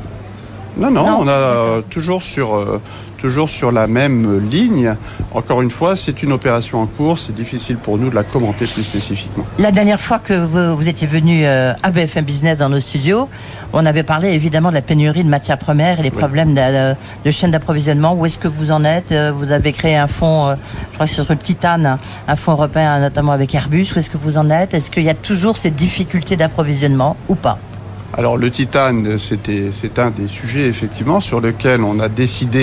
Non, 0.79 0.89
non, 0.91 1.05
Non, 1.05 1.17
on 1.21 1.27
a 1.27 1.31
euh, 1.31 1.81
toujours 1.89 2.23
sur, 2.23 2.55
euh, 2.55 2.81
toujours 3.17 3.49
sur 3.49 3.71
la 3.71 3.85
même 3.87 4.39
ligne. 4.49 4.95
Encore 5.33 5.61
une 5.61 5.69
fois, 5.69 5.95
c'est 5.97 6.23
une 6.23 6.31
opération 6.31 6.81
en 6.81 6.85
cours. 6.85 7.19
C'est 7.19 7.35
difficile 7.35 7.77
pour 7.77 7.97
nous 7.97 8.09
de 8.09 8.15
la 8.15 8.23
commenter 8.23 8.65
plus 8.65 8.81
spécifiquement. 8.83 9.43
La 9.59 9.71
dernière 9.71 9.99
fois 9.99 10.19
que 10.19 10.33
vous, 10.45 10.77
vous 10.77 10.87
étiez 10.87 11.05
venu 11.07 11.45
euh, 11.45 11.73
à 11.83 11.91
BFM 11.91 12.23
Business 12.23 12.57
dans 12.57 12.69
nos 12.69 12.79
studios, 12.79 13.27
on 13.73 13.85
avait 13.85 14.03
parlé 14.03 14.29
évidemment 14.29 14.69
de 14.69 14.75
la 14.75 14.81
pénurie 14.81 15.23
de 15.23 15.29
matières 15.29 15.57
premières 15.57 15.99
et 15.99 16.03
les 16.03 16.09
Oui. 16.11 16.17
problèmes 16.17 16.55
de, 16.55 16.95
de 17.25 17.31
chaîne 17.31 17.51
d'approvisionnement. 17.51 18.13
Où 18.15 18.25
est-ce 18.25 18.37
que 18.39 18.47
vous 18.47 18.71
en 18.71 18.83
êtes 18.85 19.13
Vous 19.35 19.51
avez 19.51 19.73
créé 19.73 19.95
un 19.97 20.07
fonds, 20.07 20.55
je 20.89 20.93
crois 20.95 21.05
que 21.05 21.11
c'est 21.11 21.21
sur 21.21 21.25
le 21.33 21.37
Titane, 21.37 21.97
un 22.27 22.35
fonds 22.35 22.53
européen 22.53 22.99
notamment 22.99 23.33
avec 23.33 23.53
Airbus. 23.53 23.85
Où 23.95 23.99
est-ce 23.99 24.09
que 24.09 24.17
vous 24.17 24.37
en 24.37 24.49
êtes? 24.49 24.73
Est-ce 24.73 24.89
qu'il 24.89 25.03
y 25.03 25.09
a 25.09 25.13
toujours 25.13 25.57
ces 25.57 25.71
difficultés 25.71 26.35
d'approvisionnement 26.37 27.15
ou 27.27 27.35
pas? 27.35 27.59
Alors 28.17 28.37
le 28.37 28.49
titane, 28.49 29.17
c'était, 29.17 29.69
c'est 29.71 29.99
un 29.99 30.09
des 30.09 30.27
sujets 30.27 30.67
effectivement 30.67 31.19
sur 31.19 31.39
lequel 31.39 31.81
on 31.83 31.99
a 31.99 32.09
décidé, 32.09 32.59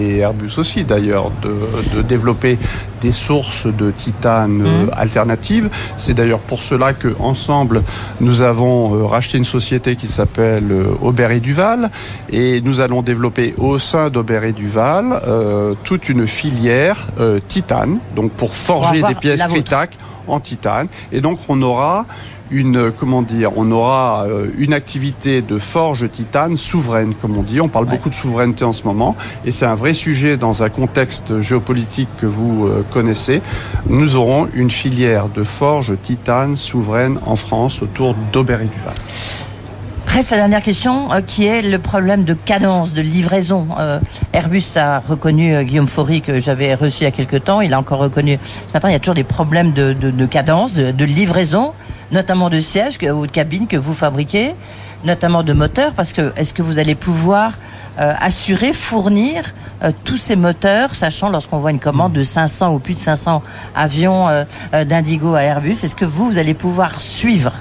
et, 0.00 0.16
et 0.16 0.18
Airbus 0.18 0.52
aussi 0.58 0.84
d'ailleurs, 0.84 1.30
de, 1.42 1.54
de 1.96 2.02
développer 2.02 2.56
des 3.00 3.12
sources 3.12 3.66
de 3.66 3.90
titane 3.90 4.62
euh, 4.62 4.84
Mhm. 4.84 4.90
alternatives. 4.96 5.68
C'est 5.96 6.14
d'ailleurs 6.14 6.38
pour 6.40 6.60
cela 6.60 6.92
que 6.92 7.14
ensemble 7.18 7.82
nous 8.20 8.42
avons 8.42 8.94
euh, 8.94 9.06
racheté 9.06 9.38
une 9.38 9.44
société 9.44 9.96
qui 9.96 10.06
s'appelle 10.06 10.70
euh, 10.70 10.84
Aubert 11.02 11.30
et 11.32 11.40
Duval 11.40 11.90
et 12.30 12.60
nous 12.60 12.80
allons 12.80 13.02
développer 13.02 13.54
au 13.58 13.78
sein 13.78 14.08
d'Aubert 14.10 14.44
et 14.44 14.52
Duval 14.52 15.06
euh, 15.26 15.74
toute 15.82 16.08
une 16.08 16.26
filière 16.26 17.08
euh, 17.18 17.40
titane, 17.46 17.98
donc 18.14 18.30
pour 18.32 18.54
forger 18.54 19.02
des 19.02 19.14
pièces. 19.14 19.42
Critac 19.48 19.96
en 20.28 20.38
titane. 20.38 20.86
Et 21.10 21.20
donc 21.20 21.38
on 21.48 21.60
aura 21.62 22.06
une 22.50 22.90
comment 22.90 23.22
dire, 23.22 23.50
on 23.56 23.70
aura 23.70 24.24
euh, 24.26 24.46
une 24.58 24.72
activité 24.72 25.42
de 25.42 25.58
forge 25.58 26.10
titane 26.10 26.56
souveraine, 26.56 27.14
comme 27.20 27.36
on 27.36 27.42
dit. 27.42 27.60
On 27.60 27.68
parle 27.68 27.84
Ouais. 27.86 27.92
beaucoup 27.92 28.10
de 28.10 28.14
souveraineté 28.14 28.64
en 28.64 28.72
ce 28.72 28.84
moment, 28.84 29.16
et 29.44 29.52
c'est 29.52 29.66
un 29.66 29.74
vrai 29.74 29.94
sujet 29.94 30.36
dans 30.36 30.62
un 30.62 30.68
contexte 30.68 31.40
géopolitique 31.40 32.08
que 32.20 32.26
vous 32.26 32.66
euh, 32.66 32.84
connaissez. 32.92 33.40
Nous 33.88 34.16
aurons 34.16 34.48
une 34.54 34.70
filière 34.70 35.28
de 35.28 35.44
forge 35.44 35.92
titane 36.02 36.56
souveraine 36.56 37.18
en 37.26 37.36
France 37.36 37.82
autour 37.82 38.14
d'Aubert 38.32 38.60
et 38.62 38.66
Duval. 38.66 38.94
Reste 40.06 40.32
la 40.32 40.38
dernière 40.38 40.62
question, 40.62 41.12
euh, 41.12 41.20
qui 41.20 41.46
est 41.46 41.62
le 41.62 41.78
problème 41.78 42.24
de 42.24 42.34
cadence, 42.34 42.92
de 42.92 43.00
livraison. 43.00 43.68
Euh, 43.78 44.00
Airbus 44.32 44.64
a 44.76 44.98
reconnu 44.98 45.54
euh, 45.54 45.62
Guillaume 45.62 45.86
Faury 45.86 46.20
que 46.20 46.40
j'avais 46.40 46.74
reçu 46.74 47.02
il 47.02 47.04
y 47.04 47.06
a 47.06 47.12
quelques 47.12 47.44
temps. 47.44 47.60
Il 47.60 47.72
a 47.74 47.78
encore 47.78 48.00
reconnu 48.00 48.36
ce 48.42 48.72
matin. 48.74 48.88
Il 48.88 48.92
y 48.92 48.96
a 48.96 48.98
toujours 48.98 49.14
des 49.14 49.22
problèmes 49.22 49.72
de, 49.72 49.92
de- 49.92 50.10
de 50.10 50.26
cadence, 50.26 50.74
de, 50.74 50.90
de 50.90 51.04
livraison, 51.04 51.72
notamment 52.12 52.50
de 52.50 52.60
sièges 52.60 52.98
ou 53.02 53.26
de 53.26 53.32
cabines 53.32 53.66
que 53.66 53.76
vous 53.76 53.94
fabriquez, 53.94 54.54
notamment 55.04 55.42
de 55.42 55.52
moteurs. 55.52 55.92
Parce 55.94 56.12
que 56.12 56.32
est-ce 56.36 56.54
que 56.54 56.62
vous 56.62 56.78
allez 56.78 56.94
pouvoir 56.94 57.58
euh, 57.98 58.12
assurer, 58.20 58.72
fournir 58.72 59.52
euh, 59.82 59.92
tous 60.04 60.16
ces 60.16 60.36
moteurs, 60.36 60.94
sachant 60.94 61.30
lorsqu'on 61.30 61.58
voit 61.58 61.70
une 61.70 61.80
commande 61.80 62.12
de 62.12 62.22
500 62.22 62.74
ou 62.74 62.78
plus 62.78 62.94
de 62.94 62.98
500 62.98 63.42
avions 63.74 64.28
euh, 64.28 64.44
d'Indigo 64.84 65.34
à 65.34 65.42
Airbus, 65.42 65.72
est-ce 65.72 65.96
que 65.96 66.04
vous 66.04 66.38
allez 66.38 66.54
pouvoir 66.54 67.00
suivre 67.00 67.52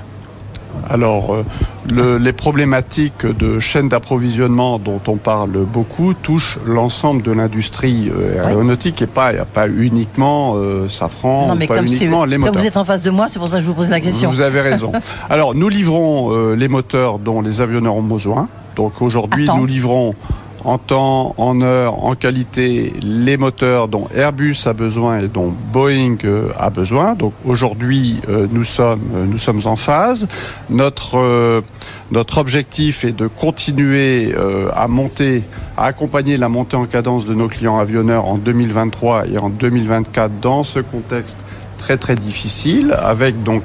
Alors, 0.89 1.33
euh, 1.33 1.45
le- 1.93 2.17
les 2.17 2.33
problématiques 2.33 3.25
de 3.25 3.59
chaîne 3.59 3.89
d'approvisionnement 3.89 4.79
dont 4.79 4.99
on 5.07 5.17
parle 5.17 5.51
beaucoup 5.65 6.13
touchent 6.13 6.57
l'ensemble 6.65 7.21
de 7.21 7.31
l'industrie 7.31 8.11
euh, 8.11 8.45
aéronautique 8.45 9.01
et 9.01 9.07
pas, 9.07 9.31
pas 9.45 9.67
uniquement 9.67 10.53
euh, 10.57 10.87
Safran, 10.89 11.47
Non, 11.49 11.55
mais 11.55 11.67
pas 11.67 11.75
comme, 11.77 11.85
uniquement 11.85 12.25
les 12.25 12.37
comme 12.37 12.45
moteurs. 12.45 12.61
vous 12.61 12.67
êtes 12.67 12.77
en 12.77 12.83
face 12.83 13.03
de 13.03 13.11
moi, 13.11 13.27
c'est 13.27 13.39
pour 13.39 13.47
ça 13.49 13.57
que 13.57 13.63
je 13.63 13.67
vous 13.67 13.73
pose 13.75 13.89
la 13.89 13.99
question. 13.99 14.29
Vous 14.31 14.41
avez 14.41 14.61
raison. 14.61 14.91
Alors, 15.29 15.53
nous 15.55 15.69
livrons 15.69 16.33
euh, 16.33 16.55
les 16.55 16.67
moteurs 16.67 17.19
dont 17.19 17.41
les 17.41 17.61
avionneurs 17.61 17.95
ont 17.95 18.01
besoin. 18.03 18.47
Donc 18.75 19.01
aujourd'hui, 19.01 19.47
nous 19.55 19.65
livrons 19.65 20.15
en 20.65 20.77
temps, 20.77 21.33
en 21.37 21.61
heure, 21.61 22.03
en 22.03 22.15
qualité 22.15 22.93
les 23.01 23.37
moteurs 23.37 23.87
dont 23.87 24.07
Airbus 24.15 24.55
a 24.65 24.73
besoin 24.73 25.19
et 25.19 25.27
dont 25.27 25.53
Boeing 25.71 26.17
euh, 26.25 26.49
a 26.57 26.69
besoin. 26.69 27.15
Donc 27.15 27.33
aujourd'hui, 27.45 28.19
euh, 28.29 28.47
nous 28.51 28.63
sommes 28.63 29.01
euh, 29.15 29.25
nous 29.25 29.37
sommes 29.37 29.61
en 29.65 29.75
phase. 29.75 30.27
Notre 30.69 32.37
objectif 32.37 33.05
est 33.05 33.11
de 33.11 33.27
continuer 33.27 34.33
à 34.75 34.87
monter, 34.87 35.43
à 35.77 35.85
accompagner 35.85 36.37
la 36.37 36.49
montée 36.49 36.75
en 36.75 36.85
cadence 36.85 37.25
de 37.25 37.33
nos 37.33 37.47
clients 37.47 37.77
avionneurs 37.77 38.25
en 38.25 38.37
2023 38.37 39.27
et 39.27 39.37
en 39.37 39.49
2024 39.49 40.39
dans 40.39 40.63
ce 40.63 40.79
contexte 40.79 41.37
très 41.77 41.97
très 41.97 42.15
difficile, 42.15 42.95
avec 42.99 43.43
donc 43.43 43.63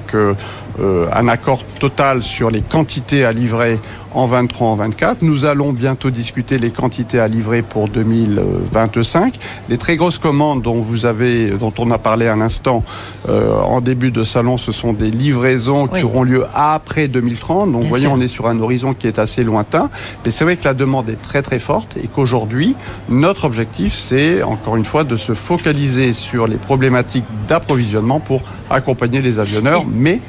un 0.79 1.29
accord 1.29 1.65
total 1.81 2.23
sur 2.23 2.51
les 2.51 2.61
quantités 2.61 3.25
à 3.25 3.33
livrer 3.33 3.79
en 4.15 4.27
23 4.27 4.69
en 4.69 4.75
24. 4.75 5.23
Nous 5.23 5.45
allons 5.45 5.73
bientôt 5.73 6.11
discuter 6.11 6.57
les 6.59 6.71
quantités 6.71 7.19
à 7.19 7.29
livrer 7.29 7.63
pour 7.63 7.89
2025. 7.89 9.37
Les 9.69 9.79
très 9.79 9.97
grosses 9.97 10.19
commandes 10.19 10.63
dont 10.63 10.81
vous 10.81 11.07
avez, 11.07 11.51
dont 11.51 11.73
on 11.79 11.91
a 11.91 11.99
parlé 11.99 12.27
à 12.27 12.37
l'instant 12.37 12.85
euh, 13.29 13.53
en 13.61 13.81
début 13.81 14.11
de 14.11 14.25
salon, 14.25 14.57
ce 14.57 14.73
sont 14.73 14.93
des 14.93 15.11
livraisons 15.11 15.89
Oui. 15.93 16.01
qui 16.01 16.05
auront 16.05 16.23
lieu 16.23 16.45
après 16.55 17.09
2030. 17.09 17.73
Donc, 17.73 17.83
vous 17.83 17.89
voyez, 17.89 18.07
on 18.07 18.21
est 18.21 18.29
sur 18.29 18.47
un 18.47 18.61
horizon 18.61 18.95
qui 18.95 19.07
est 19.07 19.19
assez 19.19 19.45
lointain. 19.45 19.91
Mais 20.25 20.31
c'est 20.31 20.45
vrai 20.45 20.57
que 20.57 20.65
la 20.65 20.75
demande 20.75 21.09
est 21.09 21.21
très 21.21 21.43
très 21.43 21.59
forte 21.59 21.97
et 22.03 22.07
qu'aujourd'hui, 22.09 22.77
notre 23.09 23.45
objectif, 23.45 23.93
c'est 23.93 24.43
encore 24.43 24.77
une 24.77 24.85
fois 24.85 25.05
de 25.05 25.17
se 25.17 25.35
focaliser 25.35 26.13
sur 26.13 26.47
les 26.47 26.57
problématiques 26.57 27.25
d'approvisionnement 27.49 28.21
pour 28.21 28.43
accompagner 28.71 29.21
les 29.21 29.39
avionneurs. 29.39 29.83
Mais 29.91 30.21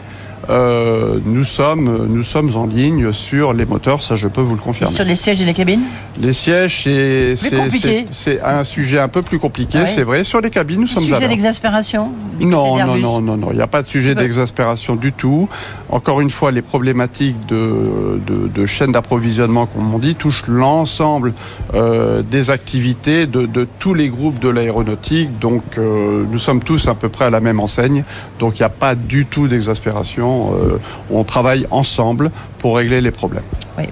euh, 0.50 1.20
nous 1.26 1.44
sommes 1.44 2.08
nous 2.10 2.24
sommes 2.24 2.56
en 2.56 2.66
ligne 2.66 3.12
sur 3.12 3.54
les 3.54 3.66
moteurs, 3.66 4.02
ça 4.02 4.16
je 4.16 4.28
peux 4.28 4.42
vous 4.42 4.56
le 4.56 4.62
confirmer. 4.62 4.94
sur 4.94 5.04
les 5.06 5.16
sièges 5.16 5.42
et 5.42 5.46
les 5.46 5.54
cabines 5.54 5.82
Les 6.22 6.34
sièges, 6.34 6.84
c'est 6.84 7.36
c'est- 7.36 7.56
compliqué. 7.56 8.08
c'est- 8.12 8.36
c'est 8.38 8.42
un 8.42 8.64
sujet 8.64 9.00
un 9.00 9.08
peu 9.08 9.22
plus 9.22 9.40
compliqué, 9.40 9.78
Ah 9.80 9.82
ouais. 9.82 9.88
c'est 9.88 10.04
vrai. 10.04 10.24
Sur 10.24 10.42
les 10.42 10.50
cabines, 10.50 10.82
nous 10.82 10.88
sommes 10.88 11.04
à 11.04 11.08
Sujet 11.16 11.28
d'exaspération 11.28 12.12
Non, 12.40 12.78
non, 12.78 12.96
non, 12.98 13.22
non, 13.22 13.38
non, 13.38 13.48
il 13.52 13.56
n'y 13.58 13.62
a 13.62 13.68
pas 13.68 13.82
de 13.82 13.88
sujet 13.88 14.16
d'exaspération 14.16 14.96
du 14.96 15.12
tout. 15.12 15.48
Encore 15.90 16.22
une 16.22 16.30
fois, 16.30 16.52
les 16.52 16.62
problématiques 16.62 17.46
de, 17.48 18.20
de, 18.26 18.48
de 18.48 18.66
chaîne 18.66 18.92
d'approvisionnement, 18.92 19.66
comme 19.68 19.94
on 19.94 20.00
dit, 20.00 20.16
touchent 20.16 20.44
l'ensemble 20.48 21.34
euh, 21.74 22.22
des 22.22 22.52
activités 22.52 23.26
de, 23.28 23.46
de 23.46 23.68
tous 23.80 23.94
les 23.94 24.10
groupes 24.10 24.40
de 24.40 24.50
l'aéronautique. 24.50 25.40
Donc, 25.40 25.64
euh, 25.78 26.24
nous 26.32 26.40
sommes 26.40 26.62
tous 26.62 26.88
à 26.88 26.96
peu 26.96 27.10
près 27.10 27.26
à 27.26 27.30
la 27.30 27.40
même 27.40 27.60
enseigne. 27.60 28.04
Donc, 28.40 28.60
il 28.60 28.62
n'y 28.62 28.66
a 28.66 28.70
pas 28.70 28.96
du 28.96 29.26
tout 29.26 29.48
d'exaspération. 29.48 30.35
Euh, 30.36 30.80
on 31.12 31.24
travaille 31.24 31.68
ensemble 31.72 32.32
pour 32.60 32.78
régler 32.78 33.02
les 33.02 33.12
problèmes. 33.12 33.44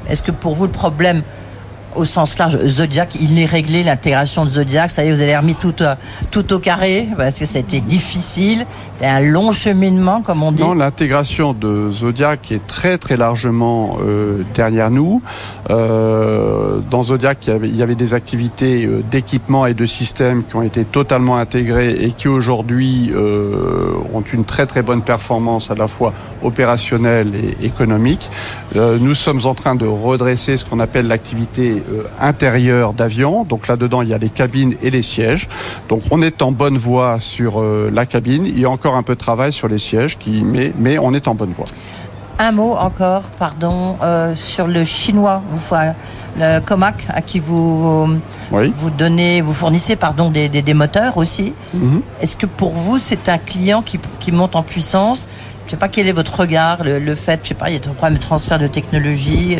Est-ce 0.09 0.23
que 0.23 0.31
pour 0.31 0.55
vous, 0.55 0.65
le 0.65 0.71
problème 0.71 1.21
au 1.95 2.05
sens 2.05 2.37
large, 2.37 2.57
Zodiac, 2.65 3.15
il 3.19 3.39
est 3.39 3.45
réglé, 3.45 3.83
l'intégration 3.83 4.45
de 4.45 4.49
Zodiac, 4.49 4.91
ça 4.91 5.03
y 5.03 5.07
est, 5.07 5.11
vous 5.11 5.21
avez 5.21 5.37
remis 5.37 5.55
tout, 5.55 5.73
euh, 5.81 5.95
tout 6.31 6.53
au 6.53 6.59
carré, 6.59 7.07
parce 7.17 7.39
que 7.39 7.45
c'était 7.45 7.81
difficile, 7.81 8.65
c'était 8.93 9.07
un 9.07 9.19
long 9.19 9.51
cheminement, 9.51 10.21
comme 10.21 10.43
on 10.43 10.51
dit. 10.51 10.61
Non, 10.61 10.73
l'intégration 10.73 11.53
de 11.53 11.91
Zodiac 11.91 12.51
est 12.51 12.65
très 12.65 12.97
très 12.97 13.17
largement 13.17 13.97
euh, 14.01 14.43
derrière 14.53 14.91
nous. 14.91 15.21
Euh, 15.69 16.79
dans 16.89 17.03
Zodiac, 17.03 17.47
il 17.47 17.75
y 17.75 17.81
avait, 17.81 17.93
des 17.93 18.15
activités 18.15 18.89
d'équipement 19.11 19.67
et 19.67 19.75
de 19.75 19.85
systèmes 19.85 20.43
qui 20.43 20.55
ont 20.55 20.63
été 20.63 20.83
totalement 20.83 21.37
intégrées 21.37 21.91
et 21.91 22.11
qui 22.11 22.27
aujourd'hui 22.27 23.11
ont 24.13 24.21
une 24.21 24.45
très 24.45 24.65
très 24.65 24.81
bonne 24.81 25.03
performance 25.03 25.69
à 25.69 25.75
la 25.75 25.85
fois 25.85 26.11
opérationnelle 26.41 27.33
et 27.35 27.65
économique. 27.65 28.31
Nous 28.75 29.13
sommes 29.13 29.45
en 29.45 29.53
train 29.53 29.75
de 29.75 29.85
redresser 29.85 30.57
ce 30.57 30.65
qu'on 30.65 30.79
appelle 30.79 31.07
l'activité 31.07 31.82
euh, 31.91 32.03
intérieur 32.19 32.93
d'avion. 32.93 33.43
Donc 33.43 33.67
là-dedans, 33.67 34.01
il 34.01 34.09
y 34.09 34.13
a 34.13 34.17
les 34.17 34.29
cabines 34.29 34.75
et 34.81 34.89
les 34.89 35.01
sièges. 35.01 35.47
Donc 35.89 36.01
on 36.11 36.21
est 36.21 36.41
en 36.41 36.51
bonne 36.51 36.77
voie 36.77 37.19
sur 37.19 37.61
euh, 37.61 37.89
la 37.93 38.05
cabine. 38.05 38.45
Il 38.45 38.59
y 38.59 38.65
a 38.65 38.69
encore 38.69 38.95
un 38.95 39.03
peu 39.03 39.13
de 39.15 39.19
travail 39.19 39.51
sur 39.53 39.67
les 39.67 39.77
sièges, 39.77 40.17
qui, 40.17 40.43
mais, 40.43 40.71
mais 40.77 40.97
on 40.99 41.13
est 41.13 41.27
en 41.27 41.35
bonne 41.35 41.51
voie. 41.51 41.65
Un 42.39 42.51
mot 42.51 42.73
encore, 42.73 43.23
pardon, 43.37 43.95
euh, 44.01 44.33
sur 44.35 44.65
le 44.65 44.83
chinois, 44.83 45.41
enfin, 45.55 45.93
le 46.39 46.59
Comac, 46.61 47.05
à 47.09 47.21
qui 47.21 47.39
vous, 47.39 48.09
Oui. 48.51 48.73
vous 48.75 48.89
donnez, 48.89 49.41
vous 49.41 49.53
fournissez 49.53 49.95
pardon, 49.95 50.31
des, 50.31 50.49
des- 50.49 50.63
des 50.63 50.73
moteurs 50.73 51.17
aussi. 51.17 51.53
Mhm. 51.75 52.01
Est-ce 52.21 52.35
que 52.35 52.47
pour 52.47 52.71
vous, 52.71 52.97
c'est 52.97 53.29
un 53.29 53.37
client 53.37 53.83
qui, 53.83 53.99
qui 54.19 54.31
monte 54.31 54.55
en 54.55 54.63
puissance? 54.63 55.27
Je 55.61 55.65
ne 55.67 55.71
sais 55.71 55.77
pas 55.77 55.87
quel 55.89 56.07
est 56.07 56.11
votre 56.11 56.39
regard, 56.39 56.83
le, 56.83 56.97
le 56.97 57.13
fait, 57.15 57.39
je 57.43 57.49
sais 57.49 57.53
pas, 57.53 57.69
il 57.69 57.73
y 57.73 57.77
a 57.77 57.89
un 57.89 57.93
problème 57.93 58.17
de 58.17 58.23
transfert 58.23 58.57
de 58.57 58.67
technologie. 58.67 59.59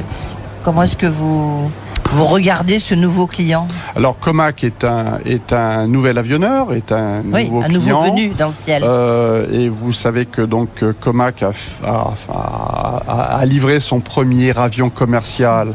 Comment 0.63 0.81
est-ce 0.81 0.97
que 0.97 1.05
vous, 1.07 1.69
vous 2.13 2.25
regardez 2.25 2.79
ce 2.79 2.95
nouveau 2.95 3.27
client 3.27 3.67
Alors 3.95 4.17
Comac 4.19 4.63
est 4.63 4.83
un, 4.83 5.19
est 5.25 5.51
un 5.53 5.87
nouvel 5.87 6.17
avionneur, 6.17 6.73
est 6.73 6.91
un 6.91 7.21
Oui, 7.25 7.45
nouveau 7.45 7.61
un 7.61 7.67
client. 7.67 7.79
nouveau 7.79 8.03
venu 8.03 8.29
dans 8.37 8.47
le 8.49 8.53
ciel. 8.53 8.83
Euh, 8.85 9.47
et 9.51 9.67
vous 9.69 9.91
savez 9.93 10.25
que 10.25 10.41
donc 10.41 10.69
Comac 10.99 11.41
a, 11.43 11.49
f- 11.51 11.83
a- 11.85 12.13
a- 12.31 13.03
a- 13.07 13.37
a 13.39 13.45
livré 13.45 13.79
son 13.79 13.99
premier 13.99 14.57
avion 14.57 14.89
commercial 14.89 15.73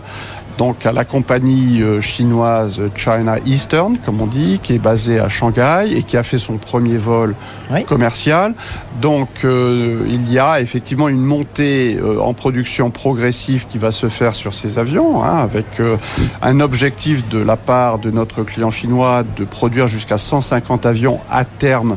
donc 0.58 0.84
à 0.84 0.92
la 0.92 1.04
compagnie 1.04 1.80
euh, 1.82 2.00
chinoise 2.00 2.82
China 2.96 3.36
Eastern, 3.46 3.96
comme 4.04 4.20
on 4.20 4.26
dit, 4.26 4.58
qui 4.62 4.74
est 4.74 4.78
basée 4.78 5.20
à 5.20 5.28
Shanghai 5.28 5.86
et 5.94 6.02
qui 6.02 6.16
a 6.16 6.22
fait 6.24 6.38
son 6.38 6.58
premier 6.58 6.98
vol 6.98 7.34
Oui. 7.72 7.84
commercial. 7.84 8.54
Donc 9.00 9.28
euh, 9.44 10.02
il 10.08 10.30
y 10.32 10.38
a 10.40 10.60
effectivement 10.60 11.08
une 11.08 11.22
montée 11.24 11.96
euh, 12.02 12.18
en 12.20 12.34
production 12.34 12.90
progressive 12.90 13.66
qui 13.68 13.78
va 13.78 13.92
se 13.92 14.08
faire 14.08 14.34
sur 14.34 14.52
ces 14.52 14.78
avions, 14.78 15.22
hein, 15.22 15.36
avec 15.36 15.78
euh, 15.78 15.96
un 16.42 16.58
objectif 16.58 17.28
de 17.28 17.38
la 17.38 17.56
part 17.56 18.00
de 18.00 18.10
notre 18.10 18.42
client 18.42 18.72
chinois 18.72 19.22
de 19.36 19.44
produire 19.44 19.86
jusqu'à 19.86 20.18
150 20.18 20.84
avions 20.86 21.20
à 21.30 21.44
terme 21.44 21.96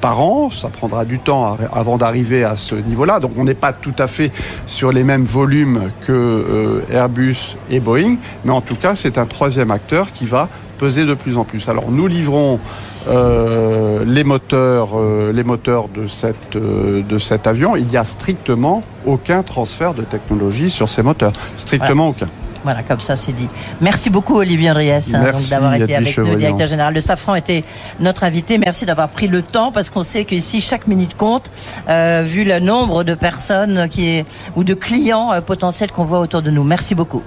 par 0.00 0.20
an. 0.20 0.50
Ça 0.50 0.68
prendra 0.68 1.04
du 1.04 1.18
temps 1.18 1.56
avant 1.72 1.96
d'arriver 1.98 2.44
à 2.44 2.56
ce 2.56 2.74
niveau-là. 2.74 3.20
Donc 3.20 3.32
on 3.38 3.44
n'est 3.44 3.54
pas 3.54 3.72
tout 3.72 3.94
à 3.98 4.06
fait 4.06 4.30
sur 4.66 4.92
les 4.92 5.04
mêmes 5.04 5.24
volumes 5.24 5.90
que 6.06 6.82
Airbus 6.90 7.56
et 7.70 7.77
Boeing, 7.80 8.16
mais 8.44 8.52
en 8.52 8.60
tout 8.60 8.76
cas 8.76 8.94
c'est 8.94 9.18
un 9.18 9.26
troisième 9.26 9.70
acteur 9.70 10.12
qui 10.12 10.24
va 10.24 10.48
peser 10.78 11.04
de 11.04 11.14
plus 11.14 11.36
en 11.36 11.44
plus. 11.44 11.68
Alors 11.68 11.90
nous 11.90 12.06
livrons 12.06 12.60
euh, 13.08 14.04
les 14.06 14.24
moteurs, 14.24 14.90
euh, 14.94 15.32
les 15.32 15.44
moteurs 15.44 15.88
de, 15.88 16.06
cette, 16.06 16.56
euh, 16.56 17.02
de 17.02 17.18
cet 17.18 17.46
avion. 17.46 17.76
Il 17.76 17.86
n'y 17.86 17.96
a 17.96 18.04
strictement 18.04 18.82
aucun 19.04 19.42
transfert 19.42 19.94
de 19.94 20.02
technologie 20.02 20.70
sur 20.70 20.88
ces 20.88 21.02
moteurs. 21.02 21.32
Strictement 21.56 22.08
aucun. 22.08 22.26
Voilà, 22.64 22.82
comme 22.82 23.00
ça 23.00 23.16
c'est 23.16 23.32
dit. 23.32 23.48
Merci 23.80 24.10
beaucoup 24.10 24.36
Olivier 24.36 24.70
Andriès 24.70 25.14
hein, 25.14 25.32
d'avoir 25.50 25.74
été 25.74 25.94
avec 25.94 26.08
nous, 26.08 26.12
Chevrillon. 26.12 26.38
directeur 26.38 26.66
général. 26.66 26.92
Le 26.94 27.00
Safran 27.00 27.34
était 27.34 27.62
notre 28.00 28.24
invité. 28.24 28.58
Merci 28.58 28.84
d'avoir 28.84 29.08
pris 29.08 29.28
le 29.28 29.42
temps 29.42 29.70
parce 29.70 29.90
qu'on 29.90 30.02
sait 30.02 30.24
qu'ici 30.24 30.60
chaque 30.60 30.86
minute 30.86 31.16
compte, 31.16 31.50
euh, 31.88 32.24
vu 32.26 32.44
le 32.44 32.58
nombre 32.58 33.04
de 33.04 33.14
personnes 33.14 33.88
qui 33.88 34.08
est, 34.08 34.24
ou 34.56 34.64
de 34.64 34.74
clients 34.74 35.32
euh, 35.32 35.40
potentiels 35.40 35.92
qu'on 35.92 36.04
voit 36.04 36.18
autour 36.18 36.42
de 36.42 36.50
nous. 36.50 36.64
Merci 36.64 36.94
beaucoup. 36.94 37.22